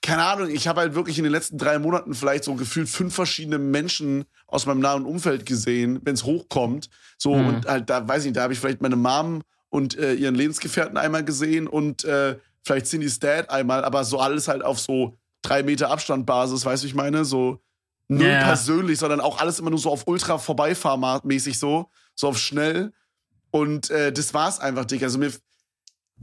[0.00, 3.14] keine Ahnung, ich habe halt wirklich in den letzten drei Monaten vielleicht so gefühlt fünf
[3.14, 6.88] verschiedene Menschen aus meinem nahen Umfeld gesehen, wenn es hochkommt.
[7.18, 7.48] So, mhm.
[7.48, 10.36] und halt, da weiß ich nicht, da habe ich vielleicht meine Mom und äh, ihren
[10.36, 15.18] Lebensgefährten einmal gesehen und äh, vielleicht Cindy's Dad einmal, aber so alles halt auf so
[15.42, 17.24] drei Meter Abstandbasis, weißt du, ich meine?
[17.24, 17.63] So
[18.08, 18.44] null yeah.
[18.44, 22.92] persönlich, sondern auch alles immer nur so auf ultra vorbeifahrmäßig so, so auf schnell.
[23.50, 25.02] Und äh, das war's einfach, Dick.
[25.02, 25.32] Also mir,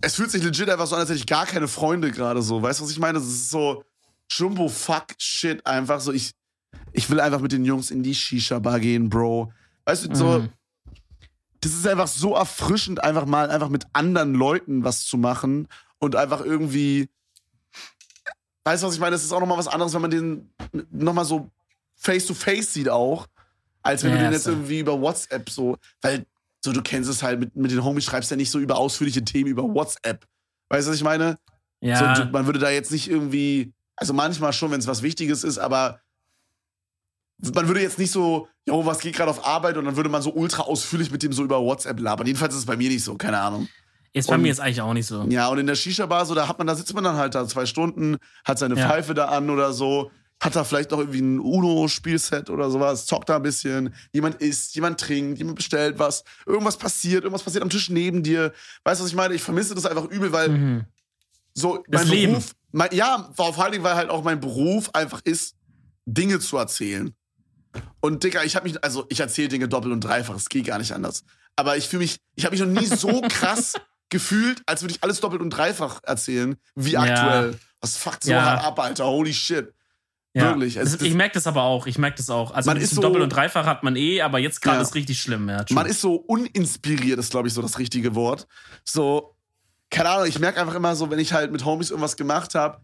[0.02, 2.62] es fühlt sich legit einfach so an, als hätte ich gar keine Freunde gerade so.
[2.62, 3.20] Weißt du, was ich meine?
[3.20, 3.84] Das ist so
[4.30, 6.12] Jumbo Fuck Shit einfach so.
[6.12, 6.32] Ich,
[6.94, 9.52] ich will einfach mit den Jungs in die Shisha-Bar gehen, Bro.
[9.86, 10.50] Weißt du, so, mhm
[11.62, 15.68] das ist einfach so erfrischend, einfach mal einfach mit anderen Leuten was zu machen
[16.00, 17.10] und einfach irgendwie.
[18.64, 19.12] Weißt du, was ich meine?
[19.12, 20.54] Das ist auch nochmal was anderes, wenn man den
[20.92, 21.50] nochmal so
[22.02, 23.28] face to face sieht auch,
[23.84, 24.52] als wenn ja, du den jetzt so.
[24.52, 26.26] irgendwie über WhatsApp so, weil
[26.64, 29.24] so du kennst es halt, mit, mit den Homies schreibst ja nicht so über ausführliche
[29.24, 30.26] Themen über WhatsApp.
[30.70, 31.38] Weißt du, was ich meine?
[31.80, 32.16] Ja.
[32.16, 35.58] So, man würde da jetzt nicht irgendwie, also manchmal schon, wenn es was Wichtiges ist,
[35.58, 36.00] aber
[37.54, 40.22] man würde jetzt nicht so, jo, was geht gerade auf Arbeit und dann würde man
[40.22, 42.28] so ultra ausführlich mit dem so über WhatsApp labern.
[42.28, 43.68] Jedenfalls ist es bei mir nicht so, keine Ahnung.
[44.14, 45.24] Ist bei und, mir jetzt eigentlich auch nicht so.
[45.30, 47.48] Ja, und in der Shisha-Bar, so, da hat man, da sitzt man dann halt da
[47.48, 48.88] zwei Stunden, hat seine ja.
[48.88, 53.30] Pfeife da an oder so, hat da vielleicht noch irgendwie ein UNO-Spielset oder sowas, zockt
[53.30, 57.70] da ein bisschen, jemand isst, jemand trinkt, jemand bestellt was, irgendwas passiert, irgendwas passiert am
[57.70, 58.52] Tisch neben dir.
[58.84, 59.36] Weißt du, was ich meine?
[59.36, 60.86] Ich vermisse das einfach übel, weil mhm.
[61.54, 62.32] so das mein Leben.
[62.34, 65.56] Beruf, mein, ja, vor allen Dingen, weil halt auch mein Beruf einfach ist,
[66.06, 67.14] Dinge zu erzählen.
[68.00, 70.80] Und Digga, ich habe mich, also ich erzähle Dinge doppelt und dreifach, es geht gar
[70.80, 71.24] nicht anders.
[71.56, 73.76] Aber ich fühle mich, ich habe mich noch nie so krass
[74.10, 77.02] gefühlt, als würde ich alles doppelt und dreifach erzählen, wie ja.
[77.02, 77.60] aktuell.
[77.80, 78.44] Was fuckt so ja.
[78.44, 79.06] hart ab, Alter?
[79.06, 79.72] Holy shit.
[80.34, 80.50] Ja.
[80.52, 80.80] Wirklich.
[80.80, 81.88] Also, das, ich merke das aber auch.
[81.88, 82.52] Ich merke das auch.
[82.52, 84.82] Also man ist so, doppelt und dreifach hat man eh, aber jetzt gerade ja.
[84.82, 85.50] ist richtig schlimm.
[85.50, 88.48] Ja, man ist so uninspiriert, ist glaube ich so das richtige Wort.
[88.86, 89.36] So,
[89.90, 90.28] keine Ahnung.
[90.28, 92.80] Ich merke einfach immer so, wenn ich halt mit Homies irgendwas gemacht habe,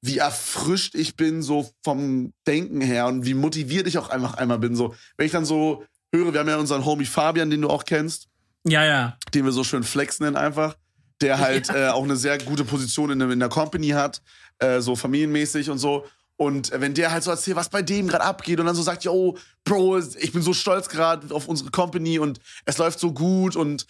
[0.00, 4.58] wie erfrischt ich bin, so vom Denken her und wie motiviert ich auch einfach einmal
[4.58, 4.76] bin.
[4.76, 7.84] So, wenn ich dann so höre, wir haben ja unseren Homie Fabian, den du auch
[7.84, 8.28] kennst.
[8.64, 9.18] Ja, ja.
[9.34, 10.76] Den wir so schön Flex nennen einfach.
[11.20, 11.74] Der halt ja.
[11.88, 14.22] äh, auch eine sehr gute Position in, in der Company hat,
[14.58, 16.04] äh, so familienmäßig und so.
[16.36, 19.04] Und wenn der halt so erzählt, was bei dem gerade abgeht und dann so sagt,
[19.04, 23.56] yo, Bro, ich bin so stolz gerade auf unsere Company und es läuft so gut
[23.56, 23.86] und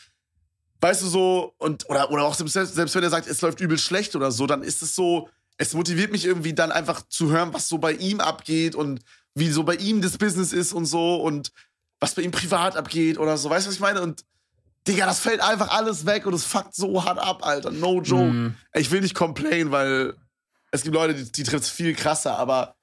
[0.81, 3.79] weißt du so, und oder, oder auch selbst, selbst wenn er sagt, es läuft übel
[3.79, 5.29] schlecht oder so, dann ist es so,
[5.59, 9.01] es motiviert mich irgendwie dann einfach zu hören, was so bei ihm abgeht und
[9.35, 11.51] wie so bei ihm das Business ist und so und
[11.99, 13.51] was bei ihm privat abgeht oder so.
[13.51, 14.03] Weißt du, was ich meine?
[14.03, 14.25] Und
[14.87, 17.71] Digga, das fällt einfach alles weg und es fuckt so hart ab, Alter.
[17.71, 18.33] No joke.
[18.33, 18.55] Mm.
[18.75, 20.15] Ich will nicht complain, weil
[20.77, 22.77] es gibt Leute, die, die trifft es viel krasser, aber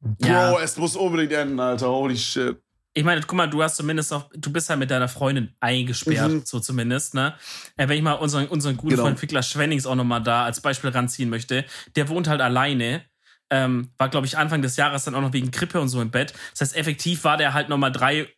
[0.00, 0.60] Bro, ja.
[0.60, 1.88] es muss unbedingt enden, Alter.
[1.88, 2.56] Holy shit
[2.94, 6.30] ich meine, guck mal, du hast zumindest auch, du bist ja mit deiner Freundin eingesperrt,
[6.30, 6.42] mhm.
[6.44, 7.34] so zumindest, ne?
[7.76, 9.04] Wenn ich mal unseren, unseren guten genau.
[9.04, 11.64] Freund Fickler Schwennings auch nochmal da als Beispiel ranziehen möchte,
[11.96, 13.02] der wohnt halt alleine,
[13.50, 16.10] ähm, war, glaube ich, Anfang des Jahres dann auch noch wegen Grippe und so im
[16.10, 16.34] Bett.
[16.52, 18.28] Das heißt, effektiv war der halt nochmal drei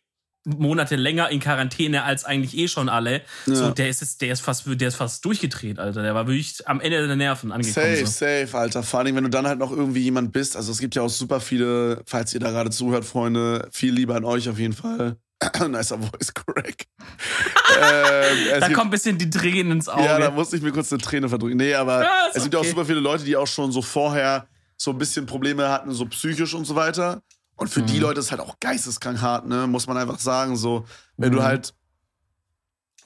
[0.45, 3.21] Monate länger in Quarantäne als eigentlich eh schon alle.
[3.45, 3.55] Ja.
[3.55, 6.03] So, der ist jetzt, der ist fast, der ist fast durchgedreht, Alter.
[6.03, 7.95] Der war wirklich am Ende der Nerven angekommen.
[7.95, 8.11] Safe, so.
[8.11, 8.83] safe, Alter.
[8.83, 10.55] Vor allem, wenn du dann halt noch irgendwie jemand bist.
[10.55, 14.15] Also es gibt ja auch super viele, falls ihr da gerade zuhört, Freunde, viel Liebe
[14.15, 15.17] an euch auf jeden Fall.
[15.67, 16.85] Nicer Voice Crack.
[17.81, 20.05] ähm, da kommt ein bisschen die Tränen ins Auge.
[20.05, 21.57] Ja, da musste ich mir kurz eine Träne verdrücken.
[21.57, 22.67] Nee, aber ja, es gibt ja okay.
[22.67, 26.05] auch super viele Leute, die auch schon so vorher so ein bisschen Probleme hatten, so
[26.05, 27.21] psychisch und so weiter.
[27.55, 27.87] Und für mhm.
[27.87, 29.67] die Leute ist halt auch geisteskrank hart, ne?
[29.67, 30.55] Muss man einfach sagen.
[30.55, 30.85] So,
[31.17, 31.37] wenn mhm.
[31.37, 31.73] du halt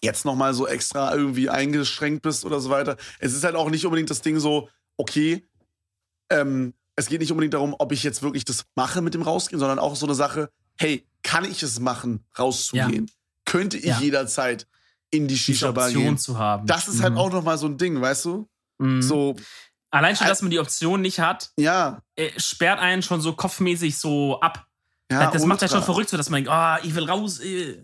[0.02, 2.97] jetzt nochmal so extra irgendwie eingeschränkt bist oder so weiter.
[3.20, 5.45] Es ist halt auch nicht unbedingt das Ding so, okay,
[6.30, 9.60] ähm, es geht nicht unbedingt darum, ob ich jetzt wirklich das mache mit dem Rausgehen,
[9.60, 13.08] sondern auch so eine Sache, hey, kann ich es machen, rauszugehen?
[13.08, 13.14] Ja.
[13.45, 14.00] Könnte ich ja.
[14.00, 14.68] jederzeit
[15.12, 16.18] in die Shisha-Bar gehen?
[16.18, 16.68] zu haben.
[16.68, 17.20] Das ist halt mhm.
[17.20, 18.50] auch nochmal so ein Ding, weißt du?
[18.78, 19.02] Mhm.
[19.02, 19.36] So,
[19.91, 22.01] Allein schon, dass man die Option nicht hat, ja.
[22.15, 24.67] Äh, sperrt einen schon so kopfmäßig so ab.
[25.11, 27.39] Ja, das macht ja schon verrückt, so dass man denkt, oh, ich will raus.
[27.39, 27.83] Äh.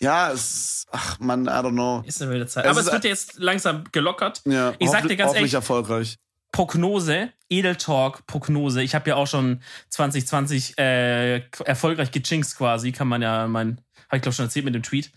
[0.00, 2.02] Ja, es ach man, I don't know.
[2.06, 2.66] Ist eine wilde Zeit.
[2.66, 4.42] Es Aber es wird jetzt langsam gelockert.
[4.44, 6.18] Ja, ich sag dir ganz ehrlich, erfolgreich.
[6.52, 8.82] Prognose, Edeltalk, Prognose.
[8.82, 14.16] Ich habe ja auch schon 2020 äh, erfolgreich gechinxt quasi, kann man ja, mein, habe
[14.16, 15.12] ich glaube schon erzählt mit dem Tweet.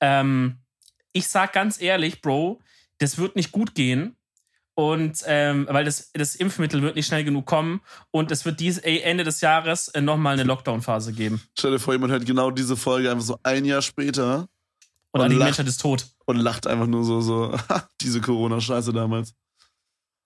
[0.00, 0.58] Ähm,
[1.12, 2.60] ich sag ganz ehrlich, Bro,
[2.98, 4.16] das wird nicht gut gehen.
[4.76, 8.78] Und ähm, weil das, das Impfmittel wird nicht schnell genug kommen und es wird dies,
[8.78, 11.40] Ende des Jahres äh, nochmal eine Lockdown-Phase geben.
[11.56, 14.48] Stell dir vor, jemand hört genau diese Folge einfach so ein Jahr später.
[15.12, 16.06] Und, und die lacht, Menschheit ist tot.
[16.24, 17.56] Und lacht einfach nur so, so,
[18.00, 19.34] diese Corona-Scheiße damals.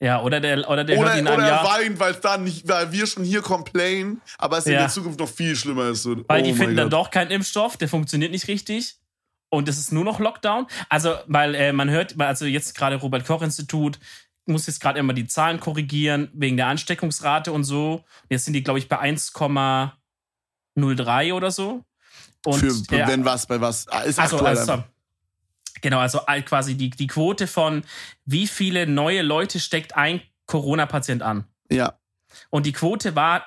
[0.00, 1.64] Ja, oder der, oder der oder, hört einem oder Jahr.
[1.64, 4.72] weint, weil dann nicht, weil wir schon hier complain, aber es ja.
[4.72, 6.04] in der Zukunft noch viel schlimmer ist.
[6.04, 6.84] So, weil oh die finden Gott.
[6.84, 8.96] dann doch keinen Impfstoff, der funktioniert nicht richtig
[9.50, 10.66] und es ist nur noch Lockdown.
[10.88, 13.98] Also, weil äh, man hört, also jetzt gerade Robert Koch Institut
[14.48, 18.04] muss jetzt gerade immer die Zahlen korrigieren wegen der Ansteckungsrate und so.
[18.28, 21.84] Jetzt sind die, glaube ich, bei 1,03 oder so.
[22.44, 23.88] Und, Für, äh, wenn was, bei was?
[23.88, 24.82] Ah, ist also, also,
[25.82, 27.82] genau, also quasi die, die Quote von
[28.24, 31.44] wie viele neue Leute steckt ein Corona-Patient an.
[31.70, 31.98] Ja.
[32.50, 33.44] Und die Quote war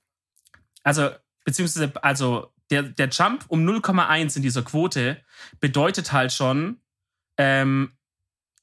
[0.83, 1.11] Also,
[1.45, 5.23] beziehungsweise, also der, der Jump um 0,1 in dieser Quote
[5.61, 6.81] bedeutet halt schon,
[7.39, 7.93] ähm,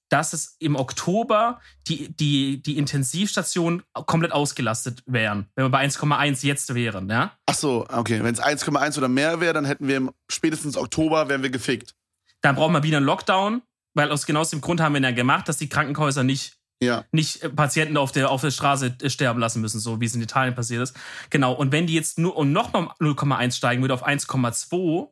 [0.09, 6.45] dass es im Oktober die, die, die Intensivstationen komplett ausgelastet wären, wenn wir bei 1,1
[6.45, 7.31] jetzt wären, ja?
[7.45, 8.21] Ach so, okay.
[8.21, 11.95] Wenn es 1,1 oder mehr wäre, dann hätten wir im spätestens Oktober wären wir gefickt.
[12.41, 13.61] Dann brauchen wir wieder einen Lockdown,
[13.93, 17.05] weil aus genau dem Grund haben wir ja gemacht, dass die Krankenhäuser nicht ja.
[17.11, 20.15] nicht äh, Patienten auf der, auf der Straße äh, sterben lassen müssen, so wie es
[20.15, 20.95] in Italien passiert ist.
[21.29, 21.53] Genau.
[21.53, 25.09] Und wenn die jetzt nur und nochmal 0,1 steigen würde auf 1,2,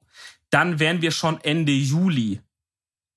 [0.50, 2.42] dann wären wir schon Ende Juli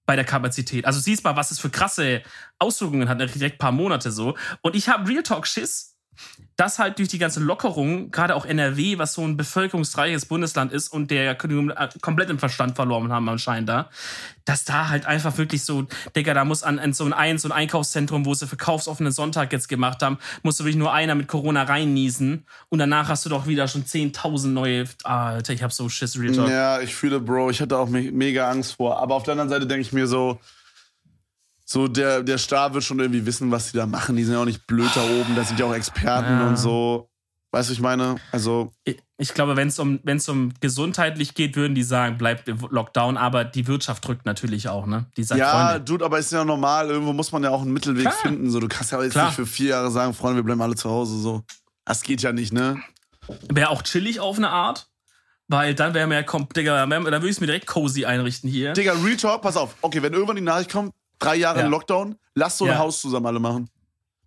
[0.04, 0.84] bei der Kapazität.
[0.84, 2.22] Also siehst mal, was es für krasse
[2.58, 4.36] Auswirkungen hat, direkt ein paar Monate so.
[4.60, 5.91] Und ich habe Real Talk Schiss,
[6.56, 10.92] dass halt durch die ganze Lockerung, gerade auch NRW, was so ein bevölkerungsreiches Bundesland ist
[10.92, 13.88] und der äh, komplett den Verstand verloren haben anscheinend da,
[14.44, 17.52] dass da halt einfach wirklich so, Digga, da muss an, an so ein, so ein
[17.52, 21.62] Einkaufszentrum, wo sie verkaufsoffenen Sonntag jetzt gemacht haben, musst du wirklich nur einer mit Corona
[21.62, 26.18] reinniesen und danach hast du doch wieder schon 10.000 neue, Alter, ich hab so Schiss,
[26.18, 26.48] Real Talk.
[26.48, 29.50] Ja, ich fühle, Bro, ich hatte auch me mega Angst vor, aber auf der anderen
[29.50, 30.38] Seite denke ich mir so,
[31.64, 34.16] so der, der Star wird schon irgendwie wissen, was die da machen.
[34.16, 36.48] Die sind ja auch nicht blöd da oben, da sind ja auch Experten ja.
[36.48, 37.08] und so.
[37.52, 38.16] Weißt du, ich meine?
[38.32, 38.72] Also.
[38.84, 43.18] Ich, ich glaube, wenn es um, wenn's um gesundheitlich geht, würden die sagen, bleibt Lockdown,
[43.18, 45.04] aber die Wirtschaft drückt natürlich auch, ne?
[45.18, 45.84] Die sagt, ja, Freunde.
[45.84, 46.88] Dude, aber ist ja normal.
[46.88, 48.14] Irgendwo muss man ja auch einen Mittelweg Klar.
[48.14, 48.50] finden.
[48.50, 49.26] So, du kannst ja jetzt Klar.
[49.26, 51.18] nicht für vier Jahre sagen, Freunde, wir bleiben alle zu Hause.
[51.18, 51.42] So.
[51.84, 52.82] Das geht ja nicht, ne?
[53.50, 54.88] Wäre auch chillig auf eine Art.
[55.48, 58.72] Weil dann wäre mir ja, Digga, dann würde ich es mir direkt cozy einrichten hier.
[58.72, 59.74] Digga, Real Talk, pass auf.
[59.82, 61.66] Okay, wenn irgendwann die Nachricht kommt, drei Jahre ja.
[61.66, 63.68] Lockdown, lass so ein Haus zusammen alle machen.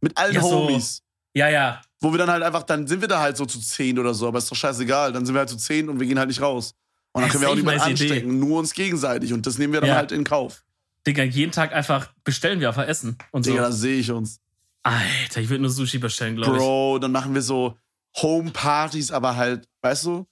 [0.02, 0.98] Mit allen ja, Homies.
[0.98, 1.04] So.
[1.34, 1.82] Ja, ja.
[2.00, 4.28] Wo wir dann halt einfach, dann sind wir da halt so zu zehn oder so,
[4.28, 5.12] aber ist doch scheißegal.
[5.12, 6.76] Dann sind wir halt zu zehn und wir gehen halt nicht raus.
[7.12, 8.48] Und dann können wir auch niemanden anstecken, Idee.
[8.48, 9.34] nur uns gegenseitig.
[9.34, 9.96] Und das nehmen wir dann ja.
[9.96, 10.64] halt in Kauf.
[11.08, 13.18] Digga, jeden Tag einfach bestellen wir einfach Essen.
[13.32, 13.64] Und Digga, so.
[13.64, 14.40] da sehe ich uns.
[14.84, 16.58] Alter, ich würde nur Sushi bestellen, glaube ich.
[16.58, 17.78] Bro, dann machen wir so
[18.22, 20.28] Home-Partys, aber halt, weißt du?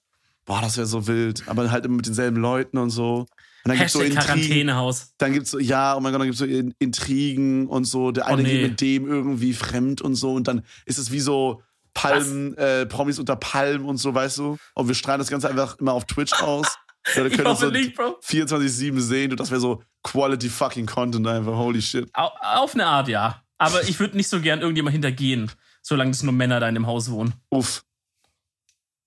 [0.45, 1.47] Boah, das wäre so wild.
[1.47, 3.25] Aber halt immer mit denselben Leuten und so.
[3.65, 5.13] Und dann Hashtag gibt's so Quarantänehaus.
[5.17, 8.11] Dann gibt's so, ja, oh mein Gott, dann gibt's so Intrigen und so.
[8.11, 8.51] Der eine oh nee.
[8.51, 10.33] geht mit dem irgendwie fremd und so.
[10.33, 11.61] Und dann ist es wie so
[11.93, 14.57] Palmen, äh, Promis unter Palmen und so, weißt du?
[14.75, 16.67] Und wir strahlen das Ganze einfach immer auf Twitch aus.
[17.17, 21.57] Ja, können uns so 24-7 sehen und das wäre so Quality fucking Content einfach.
[21.57, 22.09] Holy shit.
[22.13, 23.43] Auf eine Art, ja.
[23.57, 25.51] Aber ich würde nicht so gern irgendjemand hintergehen,
[25.81, 27.33] solange es nur Männer da in dem Haus wohnen.
[27.49, 27.83] Uff.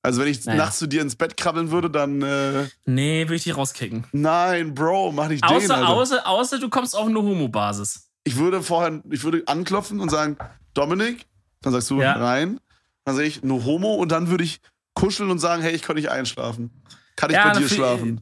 [0.07, 0.59] Also wenn ich naja.
[0.59, 2.23] nachts zu dir ins Bett krabbeln würde, dann.
[2.23, 4.07] Äh nee, würde ich dich rauskicken.
[4.13, 5.89] Nein, Bro, mach nicht außer, den, Alter.
[5.89, 8.09] Außer, außer du kommst auf eine Homo-Basis.
[8.23, 10.37] Ich würde vorher, ich würde anklopfen und sagen,
[10.75, 11.27] Dominik,
[11.61, 12.13] dann sagst du ja.
[12.13, 12.61] rein.
[13.05, 14.61] Dann sage ich, nur Homo und dann würde ich
[14.95, 16.71] kuscheln und sagen, hey, ich kann nicht einschlafen.
[17.17, 18.21] Kann ich ja, bei dir schlafen?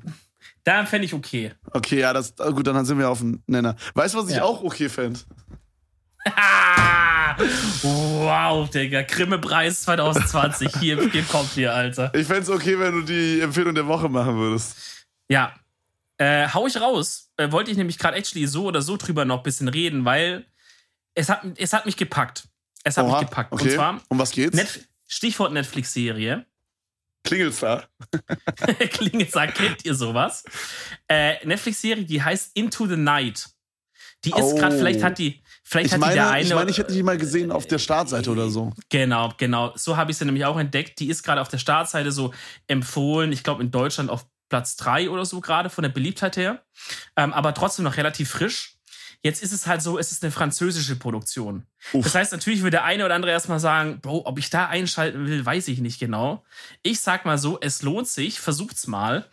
[0.65, 1.53] Da fände ich okay.
[1.71, 3.77] Okay, ja, das, gut, dann sind wir auf dem Nenner.
[3.93, 4.45] Weißt du, was ich ja.
[4.45, 5.21] auch okay fände?
[6.27, 9.03] Oh, Wow, Digga.
[9.03, 10.77] Grimme-Preis 2020.
[10.81, 12.13] Hier, hier kommt hier, Alter.
[12.15, 15.07] Ich fände es okay, wenn du die Empfehlung der Woche machen würdest.
[15.29, 15.55] Ja.
[16.17, 17.31] Äh, hau ich raus.
[17.37, 20.47] Äh, wollte ich nämlich gerade actually so oder so drüber noch ein bisschen reden, weil
[21.15, 22.49] es hat, es hat mich gepackt.
[22.85, 23.53] Es hat Oha, mich gepackt.
[23.53, 23.65] Okay.
[23.65, 24.01] Und zwar.
[24.09, 24.57] Um was geht's?
[24.57, 26.47] Net Stichwort Netflix-Serie.
[27.25, 27.89] Klingelstar.
[28.91, 30.45] Klingelstar, kennt ihr sowas?
[31.09, 33.49] Äh, Netflix-Serie, die heißt Into the Night.
[34.25, 34.55] Die ist oh.
[34.57, 35.43] gerade, vielleicht hat die,
[35.75, 36.47] vielleicht ich hat meine, die der eine.
[36.47, 38.73] Ich meine, ich hätte die mal gesehen auf der Startseite oder so.
[38.91, 39.73] Genau, genau.
[39.75, 41.01] So habe ich sie nämlich auch entdeckt.
[41.01, 42.33] Die ist gerade auf der Startseite so
[42.69, 43.33] empfohlen.
[43.33, 46.63] Ich glaube, in Deutschland auf Platz 3 oder so gerade von der Beliebtheit her.
[47.17, 48.74] Ähm, aber trotzdem noch relativ frisch.
[49.25, 51.65] Jetzt ist es halt so, es ist eine französische Produktion.
[51.95, 52.05] Uff.
[52.05, 55.27] Das heißt, natürlich würde der eine oder andere erstmal sagen, Bro, ob ich da einschalten
[55.27, 56.45] will, weiß ich nicht genau.
[56.83, 59.27] Ich sag mal so, es lohnt sich, versucht's mal.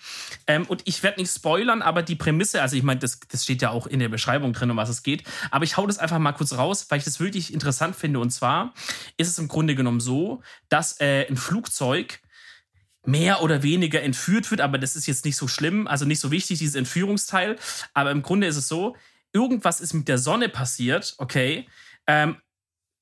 [0.48, 3.62] Ähm, und ich werde nicht spoilern, aber die Prämisse, also ich meine, das, das steht
[3.62, 5.26] ja auch in der Beschreibung drin, um was es geht.
[5.52, 8.22] Aber ich hau das einfach mal kurz raus, weil ich das wirklich interessant finde.
[8.22, 8.74] Und zwar
[9.18, 12.22] ist es im Grunde genommen so, dass äh, ein Flugzeug
[13.06, 16.32] mehr oder weniger entführt wird, aber das ist jetzt nicht so schlimm, also nicht so
[16.32, 17.58] wichtig, dieses Entführungsteil.
[17.94, 18.96] Aber im Grunde ist es so,
[19.34, 21.67] irgendwas ist mit der Sonne passiert, okay.
[22.07, 22.38] Ähm,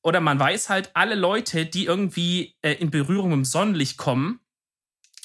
[0.04, 4.40] oder man weiß halt, alle Leute, die irgendwie äh, in Berührung mit dem Sonnenlicht kommen,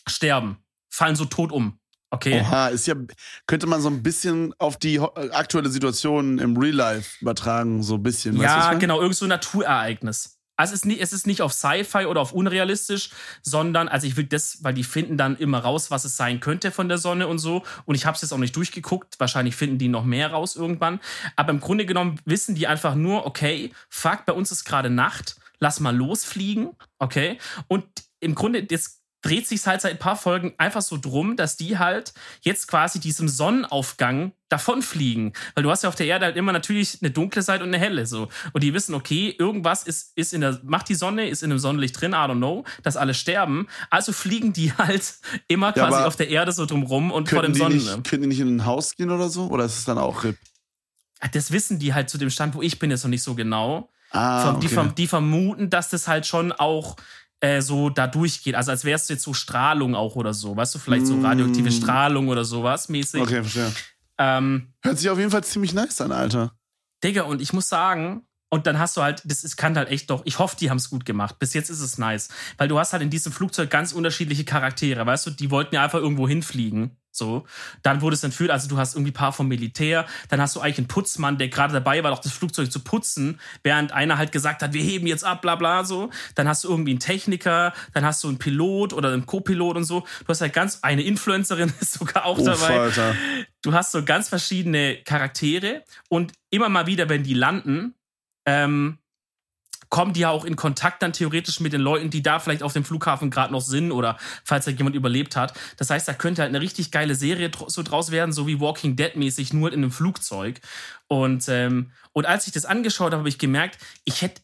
[0.07, 0.59] sterben,
[0.91, 1.79] fallen so tot um.
[2.11, 2.41] Okay.
[2.41, 2.95] Oha, ist ja,
[3.47, 7.95] könnte man so ein bisschen auf die äh, aktuelle Situation im Real Life übertragen, so
[7.95, 8.37] ein bisschen.
[8.37, 10.39] Ja, genau, irgend so ein Naturereignis.
[10.57, 13.11] Also es ist nicht, es ist nicht auf Sci-Fi oder auf unrealistisch,
[13.43, 16.71] sondern, also ich will das, weil die finden dann immer raus, was es sein könnte
[16.71, 17.63] von der Sonne und so.
[17.87, 19.19] Und ich habe es jetzt auch nicht durchgeguckt.
[19.19, 21.01] Wahrscheinlich finden die noch mehr raus irgendwann.
[21.37, 25.37] Aber im Grunde genommen wissen die einfach nur, okay, fuck, bei uns ist gerade Nacht,
[25.59, 27.39] lass mal losfliegen, okay.
[27.69, 27.85] Und
[28.21, 31.79] im Grunde, jetzt dreht sich halt seit ein paar Folgen einfach so drum, dass die
[31.79, 32.13] halt
[32.43, 35.33] jetzt quasi diesem Sonnenaufgang davonfliegen.
[35.55, 37.79] Weil du hast ja auf der Erde halt immer natürlich eine dunkle Seite und eine
[37.79, 38.29] helle so.
[38.53, 41.59] Und die wissen, okay, irgendwas ist, ist in der, macht die Sonne, ist in dem
[41.59, 43.67] Sonnenlicht drin, I don't know, dass alle sterben.
[43.89, 45.15] Also fliegen die halt
[45.49, 48.03] immer quasi ja, auf der Erde so drumrum und vor dem Sonnen.
[48.03, 49.47] können die nicht in ein Haus gehen oder so?
[49.47, 50.37] Oder ist es dann auch RIP?
[51.33, 53.89] Das wissen die halt zu dem Stand, wo ich bin, jetzt noch nicht so genau.
[54.11, 54.69] Ah, okay.
[54.69, 56.97] die, die vermuten, dass das halt schon auch
[57.45, 58.55] äh, so da durchgeht.
[58.55, 61.69] Also als wärst du jetzt so Strahlung auch oder so, weißt du, vielleicht so radioaktive
[61.69, 61.73] mm.
[61.73, 63.21] Strahlung oder sowas mäßig.
[63.21, 63.71] Okay, verstehe.
[64.17, 66.57] Ähm, Hört sich auf jeden Fall ziemlich nice an, Alter.
[67.03, 70.11] Digga, und ich muss sagen, und dann hast du halt, das ist, kann halt echt
[70.11, 71.41] doch, ich hoffe, die haben es gut gemacht.
[71.41, 72.29] Bis jetzt ist es nice.
[72.57, 75.83] Weil du hast halt in diesem Flugzeug ganz unterschiedliche Charaktere, weißt du, die wollten ja
[75.83, 76.97] einfach irgendwo hinfliegen.
[77.11, 77.47] So,
[77.83, 80.61] dann wurde es entführt, also du hast irgendwie ein paar vom Militär, dann hast du
[80.61, 84.31] eigentlich einen Putzmann, der gerade dabei war, auch das Flugzeug zu putzen, während einer halt
[84.31, 86.11] gesagt hat, wir heben jetzt ab, bla bla so.
[86.37, 89.85] Dann hast du irgendwie einen Techniker, dann hast du einen Pilot oder einen Co-Pilot und
[89.85, 90.01] so.
[90.01, 92.79] Du hast halt ganz, eine Influencerin ist sogar auch Uff, dabei.
[92.79, 93.17] Alter.
[93.63, 97.95] Du hast so ganz verschiedene Charaktere und immer mal wieder, wenn die landen,
[98.47, 98.99] ähm,
[99.95, 102.73] kommen die ja auch in Kontakt dann theoretisch mit den Leuten, die da vielleicht auf
[102.73, 105.55] dem Flughafen gerade noch sind oder falls da jemand überlebt hat.
[105.77, 108.97] Das heißt, da könnte halt eine richtig geile Serie so draus werden, so wie Walking
[108.97, 110.61] Dead mäßig, nur in einem Flugzeug.
[111.07, 114.43] Und, ähm, und als ich das angeschaut habe, habe ich gemerkt, ich hätte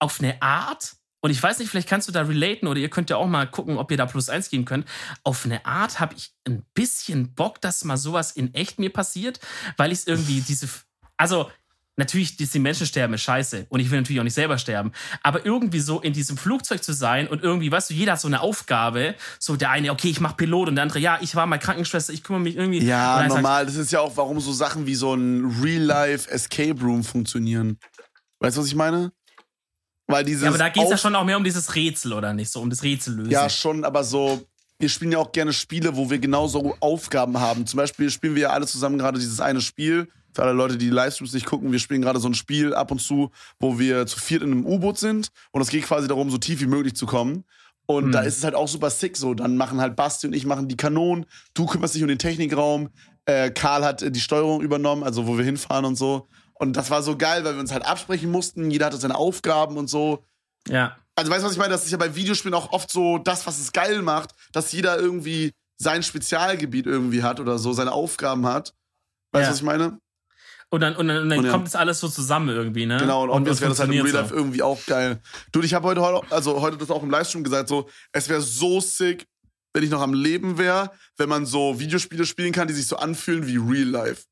[0.00, 3.10] auf eine Art, und ich weiß nicht, vielleicht kannst du da relaten oder ihr könnt
[3.10, 4.86] ja auch mal gucken, ob ihr da plus eins geben könnt.
[5.22, 9.38] Auf eine Art habe ich ein bisschen Bock, dass mal sowas in echt mir passiert,
[9.76, 10.68] weil ich es irgendwie diese,
[11.18, 11.50] also
[12.00, 13.66] Natürlich, die Menschen sterben, ist scheiße.
[13.68, 14.92] Und ich will natürlich auch nicht selber sterben.
[15.22, 18.26] Aber irgendwie so in diesem Flugzeug zu sein und irgendwie, weißt du, jeder hat so
[18.26, 19.14] eine Aufgabe.
[19.38, 22.14] So der eine, okay, ich mach Pilot und der andere, ja, ich war mal Krankenschwester,
[22.14, 22.82] ich kümmere mich irgendwie.
[22.82, 23.66] Ja, normal.
[23.66, 27.78] Sagt, das ist ja auch, warum so Sachen wie so ein Real-Life Escape Room funktionieren.
[28.38, 29.12] Weißt du, was ich meine?
[30.06, 30.44] Weil dieses.
[30.44, 32.50] Ja, aber da geht es ja schon auch mehr um dieses Rätsel, oder nicht?
[32.50, 33.30] So um das Rätsel lösen.
[33.30, 34.42] Ja, schon, aber so.
[34.78, 37.66] Wir spielen ja auch gerne Spiele, wo wir genauso Aufgaben haben.
[37.66, 40.86] Zum Beispiel spielen wir ja alle zusammen gerade dieses eine Spiel für alle Leute, die
[40.86, 44.06] die Livestreams nicht gucken, wir spielen gerade so ein Spiel ab und zu, wo wir
[44.06, 46.94] zu viert in einem U-Boot sind und es geht quasi darum, so tief wie möglich
[46.94, 47.44] zu kommen.
[47.86, 48.12] Und mhm.
[48.12, 49.34] da ist es halt auch super sick so.
[49.34, 52.90] Dann machen halt Basti und ich machen die Kanonen, du kümmerst dich um den Technikraum,
[53.24, 56.28] äh, Karl hat äh, die Steuerung übernommen, also wo wir hinfahren und so.
[56.54, 59.76] Und das war so geil, weil wir uns halt absprechen mussten, jeder hatte seine Aufgaben
[59.76, 60.24] und so.
[60.68, 60.96] Ja.
[61.16, 61.72] Also weißt du, was ich meine?
[61.72, 64.98] Das ist ja bei Videospielen auch oft so das, was es geil macht, dass jeder
[64.98, 68.74] irgendwie sein Spezialgebiet irgendwie hat oder so, seine Aufgaben hat.
[69.32, 69.50] Weißt du, ja.
[69.50, 69.98] was ich meine?
[70.72, 71.50] Und dann, und dann, und dann und ja.
[71.50, 72.98] kommt das alles so zusammen irgendwie, ne?
[72.98, 75.20] Genau, und, und das wäre das halt im Real Life irgendwie auch geil.
[75.50, 78.80] Du, ich habe heute, also heute das auch im Livestream gesagt, so, es wäre so
[78.80, 79.26] sick,
[79.72, 82.96] wenn ich noch am Leben wäre, wenn man so Videospiele spielen kann, die sich so
[82.96, 84.22] anfühlen wie Real Life.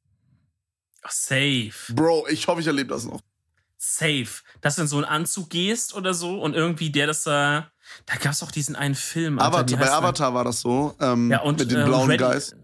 [1.09, 1.73] Safe.
[1.91, 3.21] Bro, ich hoffe, ich erlebe das noch.
[3.77, 4.29] Safe.
[4.61, 7.59] Dass du in so einen Anzug gehst oder so und irgendwie der das da.
[7.59, 7.63] Äh,
[8.07, 9.39] da gab es auch diesen einen Film.
[9.39, 10.95] Alter, Avatar, bei Avatar war das so.
[11.01, 12.55] Ähm, ja, und, mit den äh, blauen Ready, Guys.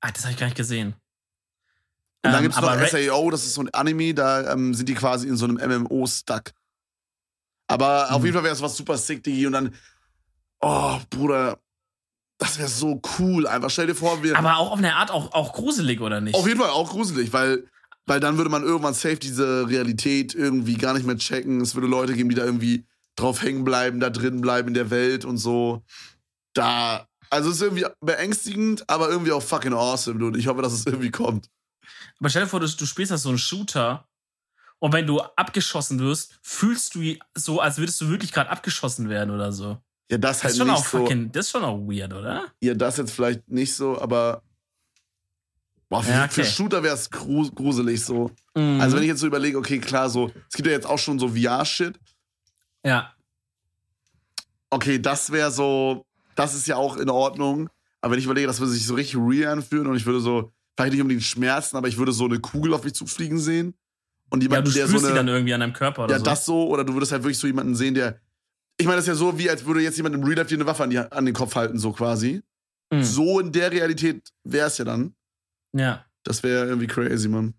[0.00, 0.94] Ah, das habe ich gar nicht gesehen.
[2.22, 4.88] Und dann ähm, gibt es noch SAO, das ist so ein Anime, da ähm, sind
[4.88, 6.52] die quasi in so einem MMO stuck.
[7.66, 8.14] Aber mhm.
[8.16, 9.46] auf jeden Fall wäre es was super sick, Digi.
[9.46, 9.74] Und dann,
[10.60, 11.58] oh, Bruder,
[12.38, 13.46] das wäre so cool.
[13.46, 14.36] Einfach stell dir vor, wir.
[14.36, 16.34] Aber auch auf eine Art auch, auch gruselig, oder nicht?
[16.34, 17.66] Auf jeden Fall auch gruselig, weil,
[18.06, 21.60] weil dann würde man irgendwann safe diese Realität irgendwie gar nicht mehr checken.
[21.60, 22.84] Es würde Leute geben, die da irgendwie
[23.16, 25.82] drauf hängen bleiben, da drin bleiben in der Welt und so.
[26.52, 27.06] Da.
[27.30, 30.84] Also es ist irgendwie beängstigend, aber irgendwie auch fucking awesome, und ich hoffe, dass es
[30.84, 31.46] irgendwie kommt.
[32.20, 34.06] Aber stell dir vor, du, du spielst das so einen Shooter
[34.78, 39.30] und wenn du abgeschossen wirst, fühlst du so, als würdest du wirklich gerade abgeschossen werden
[39.30, 39.78] oder so.
[40.10, 41.30] Ja, das, das halt ist schon nicht auch fucking, so.
[41.32, 42.46] Das ist schon auch weird, oder?
[42.60, 44.42] Ja, das jetzt vielleicht nicht so, aber
[45.88, 46.32] boah, für, ja, okay.
[46.32, 48.30] für Shooter wäre es gruselig so.
[48.54, 48.80] Mhm.
[48.80, 51.18] Also wenn ich jetzt so überlege, okay, klar, so, es gibt ja jetzt auch schon
[51.18, 51.98] so VR-Shit.
[52.84, 53.14] Ja.
[54.70, 57.70] Okay, das wäre so, das ist ja auch in Ordnung.
[58.00, 60.52] Aber wenn ich überlege, das würde sich so richtig real anfühlen und ich würde so,
[60.80, 63.74] vielleicht nicht unbedingt Schmerzen, aber ich würde so eine Kugel auf mich zufliegen sehen.
[64.30, 66.18] Und jemanden, ja, du der so eine, die dann irgendwie an deinem Körper oder ja,
[66.18, 66.24] so.
[66.24, 66.68] Das so.
[66.68, 68.20] Oder du würdest halt wirklich so jemanden sehen, der.
[68.78, 70.54] Ich meine, das ist ja so, wie als würde jetzt jemand im Real Life dir
[70.54, 72.42] eine Waffe an, die, an den Kopf halten, so quasi.
[72.90, 73.02] Mhm.
[73.02, 75.14] So in der Realität wäre es ja dann.
[75.72, 76.04] Ja.
[76.22, 77.54] Das wäre irgendwie crazy, Mann.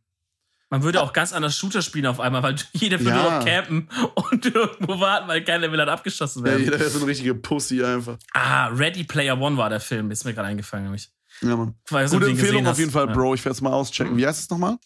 [0.70, 3.22] Man würde auch ganz anders Shooter spielen auf einmal, weil jeder würde ja.
[3.22, 6.60] nur noch campen und irgendwo warten, weil keiner will dann abgeschossen werden.
[6.60, 8.18] Ja, jeder wäre so eine richtige Pussy einfach.
[8.34, 11.12] Ah, Ready Player One war der Film, ist mir gerade eingefallen, nämlich.
[11.42, 11.76] Ja, Mann.
[11.90, 13.14] Weiß, Gute Empfehlung auf jeden Fall, ja.
[13.14, 13.34] Bro.
[13.34, 14.16] Ich werde es mal auschecken.
[14.18, 14.78] Wie heißt es nochmal?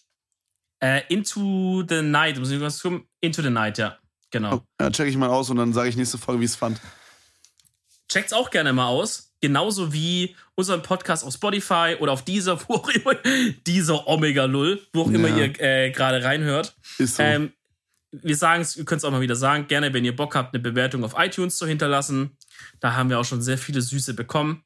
[0.80, 2.38] Äh, Into the Night.
[2.38, 3.06] Muss ich was tun?
[3.20, 3.98] Into the Night, ja.
[4.30, 4.56] Genau.
[4.56, 6.80] Oh, ja, check ich mal aus und dann sage ich nächste Folge, wie es fand.
[8.08, 9.32] Checkt's auch gerne mal aus.
[9.40, 13.14] Genauso wie unseren Podcast auf Spotify oder auf dieser, wo auch immer,
[13.66, 15.14] dieser Omega Lull, wo auch ja.
[15.14, 16.74] immer ihr äh, gerade reinhört.
[16.98, 17.22] Ist so.
[17.22, 17.52] Ähm,
[18.12, 20.54] wir sagen es, ihr könnt es auch mal wieder sagen, gerne, wenn ihr Bock habt,
[20.54, 22.36] eine Bewertung auf iTunes zu hinterlassen.
[22.80, 24.62] Da haben wir auch schon sehr viele Süße bekommen.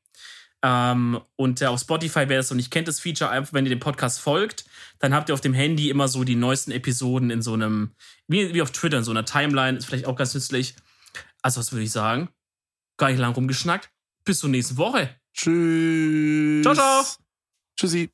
[0.63, 3.71] Ähm, und äh, auf Spotify, wer das noch nicht kennt, das Feature, einfach wenn ihr
[3.71, 4.65] dem Podcast folgt,
[4.99, 7.95] dann habt ihr auf dem Handy immer so die neuesten Episoden in so einem,
[8.29, 10.75] wie, wie auf Twitter, in so einer Timeline, ist vielleicht auch ganz nützlich.
[11.43, 12.29] Also, was würde ich sagen?
[12.99, 13.91] Gar nicht lang rumgeschnackt.
[14.25, 15.19] Bis zur nächsten Woche.
[15.33, 16.63] Tschüss.
[16.63, 17.05] Ciao, ciao.
[17.79, 18.11] Tschüssi.